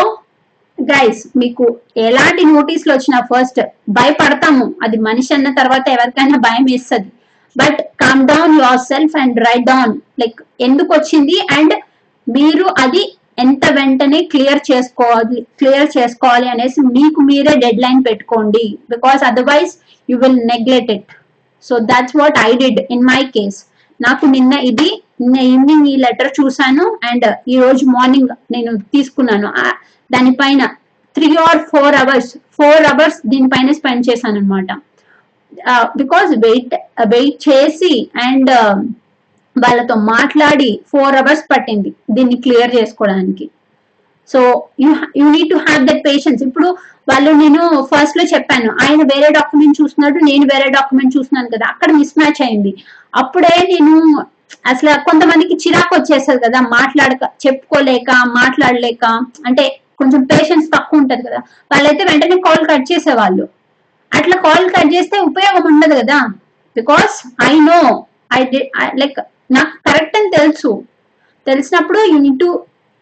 గైస్ 0.77 1.21
మీకు 1.41 1.65
ఎలాంటి 1.97 2.43
నోటీసులు 2.45 2.91
వచ్చినా 2.93 3.19
ఫస్ట్ 3.31 3.59
భయపడతాము. 3.89 4.65
అది 4.83 4.97
మనిషి 5.07 5.31
అన్న 5.33 5.49
తర్వాత 5.59 5.85
ఎవరికైనా 5.95 6.37
భయం 6.37 6.65
వేస్తుంది. 6.71 7.09
But 7.55 7.79
calm 8.03 8.23
down 8.27 8.55
yourself 8.91 9.15
and 9.23 9.37
write 9.47 9.67
down 9.71 9.93
like 10.21 10.39
ఎందుకు 10.67 10.91
వచ్చింది? 10.93 11.37
అండ్ 11.57 11.75
మీరు 12.27 12.67
అది 12.83 13.03
ఎంత 13.37 13.65
వెంటనే 13.77 14.19
క్లియర్ 14.33 14.61
చేసుకోవాలి 14.71 15.37
క్లియర్ 15.59 15.89
చేసుకోవాలి 15.97 16.47
అనేసి 16.53 16.81
మీకు 16.97 17.19
మీరే 17.29 17.53
డెడ్ 17.63 17.81
లైన్ 17.85 18.01
పెట్టుకోండి. 18.09 18.65
Because 18.93 19.21
otherwise 19.29 19.73
you 20.09 20.17
will 20.23 20.39
neglect 20.51 20.91
it 20.95 21.11
so 21.65 21.75
that's 21.91 22.17
what 22.21 22.37
I 22.47 22.51
did 22.63 22.79
in 22.95 23.05
my 23.11 23.21
case 23.35 23.59
నాకు 23.99 24.25
నిన్న 24.35 24.53
ఇది 24.69 24.89
నిన్న 25.21 25.37
ఈవినింగ్ 25.51 25.85
ఈ 25.91 25.95
లెటర్ 26.05 26.31
చూసాను 26.39 26.85
అండ్ 27.09 27.25
ఈ 27.53 27.57
రోజు 27.63 27.83
మార్నింగ్ 27.95 28.31
నేను 28.55 28.71
తీసుకున్నాను. 28.93 29.49
దానిపైన 30.11 30.63
three 31.15 31.29
or 31.45 31.61
four 31.71 31.95
hours 32.01 32.31
four 32.57 32.85
hours 32.91 33.19
దీనిపైన 33.31 33.71
స్పెండ్ 33.79 34.07
చేశాను 34.09 34.39
అనమాట 34.41 34.71
బికాస్ 36.01 36.31
వెయిట్ 36.45 36.73
వెయిట్ 37.13 37.37
చేసి 37.47 37.93
అండ్ 38.25 38.51
వాళ్ళతో 39.63 39.95
మాట్లాడి 40.13 40.69
ఫోర్ 40.91 41.15
అవర్స్ 41.21 41.43
పట్టింది 41.51 41.91
దీన్ని 42.15 42.37
క్లియర్ 42.45 42.71
చేసుకోవడానికి. 42.77 43.45
So 44.29 44.39
you 44.83 44.91
you 45.19 45.25
need 45.35 45.51
to 45.53 45.57
have 45.65 45.81
that 45.89 46.03
patience 46.07 46.41
ఇప్పుడు 46.47 46.67
వాళ్ళు 47.09 47.31
నేను 47.41 47.63
ఫస్ట్లో 47.89 48.23
చెప్పాను 48.33 48.69
ఆయన 48.83 49.01
వేరే 49.13 49.27
డాక్యుమెంట్ 49.39 49.79
చూస్తున్నాడు 49.79 50.17
నేను 50.29 50.45
వేరే 50.53 50.67
డాక్యుమెంట్ 50.77 51.15
చూస్తున్నాను 51.17 51.49
కదా 51.55 51.65
అక్కడ 51.73 51.89
మిస్ 51.99 52.15
మ్యాచ్ 52.21 52.41
అయింది. 52.45 52.71
అప్పుడే 53.21 53.53
నేను 53.73 53.93
అసలు 54.71 54.91
కొంతమందికి 55.07 55.55
చిరాకు 55.63 55.93
వచ్చేస్తుంది 55.97 56.41
కదా 56.45 56.59
మాట్లాడక 56.77 57.23
చెప్పుకోలేక 57.43 58.09
మాట్లాడలేక 58.39 59.05
అంటే 59.47 59.65
కొంచెం 59.99 60.21
పేషెన్స్ 60.31 60.67
తక్కువ 60.75 61.01
ఉంటది 61.01 61.23
కదా. 61.27 61.39
వాళ్ళైతే 61.71 62.03
వెంటనే 62.09 62.37
కాల్ 62.47 62.65
కట్ 62.71 62.87
చేసేవాళ్ళు. 62.91 63.45
అట్లా 64.11 64.35
కాల్ 64.47 64.65
కట్ 64.75 64.91
చేస్తే 64.95 65.17
ఉపయోగం 65.29 65.65
ఉండదు 65.73 65.95
కదా. 66.01 66.17
Because 66.75 67.13
I 67.49 67.53
know 67.69 67.79
I 68.39 68.41
like 69.01 69.19
నాకు 69.49 69.73
కరెక్ట్ 69.87 70.17
అని 70.19 70.29
తెలుసు. 70.37 70.71
తెలిసినప్పుడు 71.47 71.99
you 72.11 72.17
need 72.25 72.41
to 72.45 72.51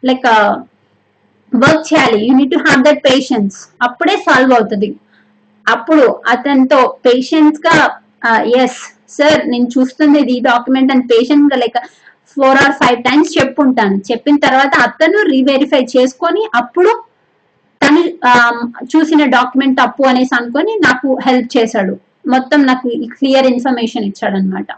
like 0.04 0.28
work 1.52 1.86
చేయాలి. 1.92 2.20
You 2.28 2.34
need 2.40 2.54
to 2.56 2.60
have 2.68 2.82
that 2.88 3.02
patience 3.10 3.58
అప్పుడే 3.88 4.16
సాల్వ్ 4.28 4.54
అవుతుంది. 4.58 4.90
అప్పుడు 5.66 6.06
అతనితో 6.34 6.80
పేషెన్స్గా 7.08 7.76
ఎస్ 8.62 8.80
సార్ 9.18 9.42
నేను 9.52 9.68
చూస్తుంది 9.76 10.18
ఇది 10.24 10.36
డాక్యుమెంట్ 10.50 10.92
అని 10.94 11.04
పేషెంట్గా 11.12 11.58
like 11.64 11.80
four 12.38 12.60
or 12.64 12.76
five 12.82 13.00
times 13.08 13.32
చెప్పుంటాను. 13.40 13.98
చెప్పిన 14.10 14.38
తర్వాత 14.46 14.74
అతను 14.88 15.20
రీవెరిఫై 15.34 15.84
చేసుకొని 15.96 16.44
అప్పుడు 16.62 16.92
తను 17.82 18.02
um, 18.32 18.58
చూసిన 18.92 19.22
డాక్యుమెంట్ 19.38 19.80
తప్పు 19.82 20.04
అనేసి 20.10 20.34
అనుకొని 20.38 20.74
నాకు 20.88 21.08
హెల్ప్ 21.26 21.50
చేశాడు. 21.58 21.94
మొత్తం 22.34 22.60
నాకు 22.70 22.90
క్లియర్ 23.18 23.48
ఇన్ఫర్మేషన్ 23.54 24.06
ఇచ్చాడు 24.10 24.36
అనమాట 24.40 24.70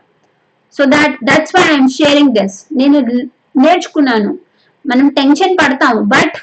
so 0.77 0.85
that 0.95 1.15
that's 1.29 1.53
why 1.57 1.63
I'm 1.73 1.89
sharing 1.99 2.33
this 2.39 2.57
నేను 2.81 2.99
నేర్చుకున్నాను. 3.65 4.31
మనం 4.85 5.07
టెన్షన్ 5.19 5.53
పడతాము 5.61 6.01
but 6.15 6.35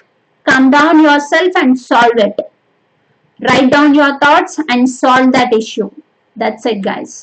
come 0.46 0.64
down 0.76 1.00
yourself 1.32 1.56
and 1.62 1.76
solve 1.88 2.20
it 2.26 2.40
write 3.40 3.68
down 3.74 3.94
your 3.98 4.16
thoughts 4.24 4.56
and 4.72 4.88
solve 5.00 5.30
that 5.36 5.54
issue 5.62 5.86
that's 6.36 6.66
it 6.72 6.82
guys 6.88 7.14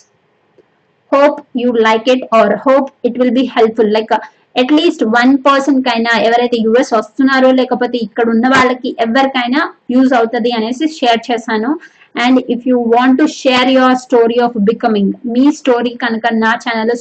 hope 1.11 1.39
you 1.61 1.69
like 1.87 2.07
it 2.15 2.25
or 2.39 2.53
hope 2.67 2.89
it 3.09 3.17
will 3.21 3.35
be 3.39 3.45
helpful 3.57 3.91
like 3.97 4.13
at least 4.59 5.03
one 5.17 5.33
person 5.45 5.83
కైనా 5.83 6.13
ఎవరైతే 6.27 6.57
US 6.65 6.91
వస్తున్నారో 6.93 7.49
లేకపోతే 7.51 7.97
ఇక్కడ 7.97 8.25
ఉన్న 8.29 8.47
వాళ్ళకి 8.47 8.89
ఎవరికైనా 9.05 9.61
use 9.91 10.13
అవుతుంది 10.13 10.51
అనేసి 10.51 10.87
షేర్ 10.99 11.21
చేశాను. 11.29 11.71
And 12.15 12.39
if 12.53 12.65
you 12.67 12.77
want 12.95 13.17
to 13.17 13.25
share 13.41 13.69
your 13.69 13.97
story 13.97 14.37
of 14.39 14.57
becoming 14.71 15.13
me 15.25 15.45
story 15.51 15.93
కనుక 16.03 16.27
నా 16.43 16.51
ఛానల్ 16.63 16.93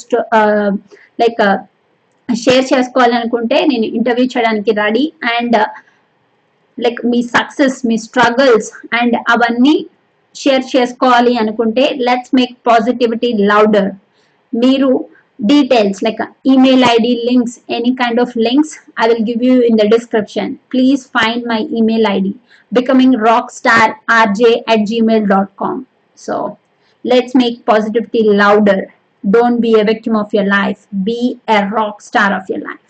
లైక్ 1.20 1.42
షేర్ 2.28 2.64
చేసుకోవాలనుకుంటే 2.72 3.58
నేను 3.66 3.86
ఇంటర్వ్యూ 3.98 4.26
చేయడానికి 4.26 4.72
రెడీ 4.80 5.04
అండ్ 5.34 5.56
లైక్ 6.78 7.00
మీ 7.06 7.20
సక్సెస్ 7.36 7.78
మీ 7.86 7.96
స్ట్రగుల్స్ 7.98 8.68
అండ్ 8.94 9.16
అవన్నీ 9.28 9.76
షేర్ 10.34 10.64
చేసుకోవాలి 10.74 11.32
అనుకుంటే 11.38 11.84
లెట్స్ 12.08 12.34
మేక్ 12.34 12.54
పాజిటివిటీ 12.68 13.30
లౌడర్ 13.50 13.88
మీరు 14.52 14.90
details 15.46 16.02
like 16.02 16.20
uh, 16.20 16.26
email 16.44 16.84
id 16.84 17.24
links 17.30 17.60
any 17.68 17.94
kind 17.94 18.18
of 18.18 18.34
links 18.34 18.80
i 18.96 19.06
will 19.06 19.22
give 19.22 19.42
you 19.42 19.60
in 19.62 19.76
the 19.76 19.88
description. 19.88 20.58
Please 20.70 21.06
find 21.06 21.44
my 21.44 21.60
email 21.70 22.06
id 22.06 22.34
becoming 22.72 23.12
rockstar 23.12 23.94
rj 24.08 24.62
at 24.66 24.80
gmail.com 24.80 25.86
so 26.14 26.58
let's 27.04 27.34
make 27.34 27.64
positivity 27.64 28.24
louder. 28.24 28.92
Don't 29.30 29.60
be 29.60 29.78
a 29.78 29.84
victim 29.84 30.16
of 30.16 30.32
your 30.32 30.44
life. 30.44 30.86
Be 31.04 31.40
a 31.46 31.68
rock 31.68 32.02
star 32.02 32.32
of 32.32 32.48
your 32.48 32.60
life 32.60 32.87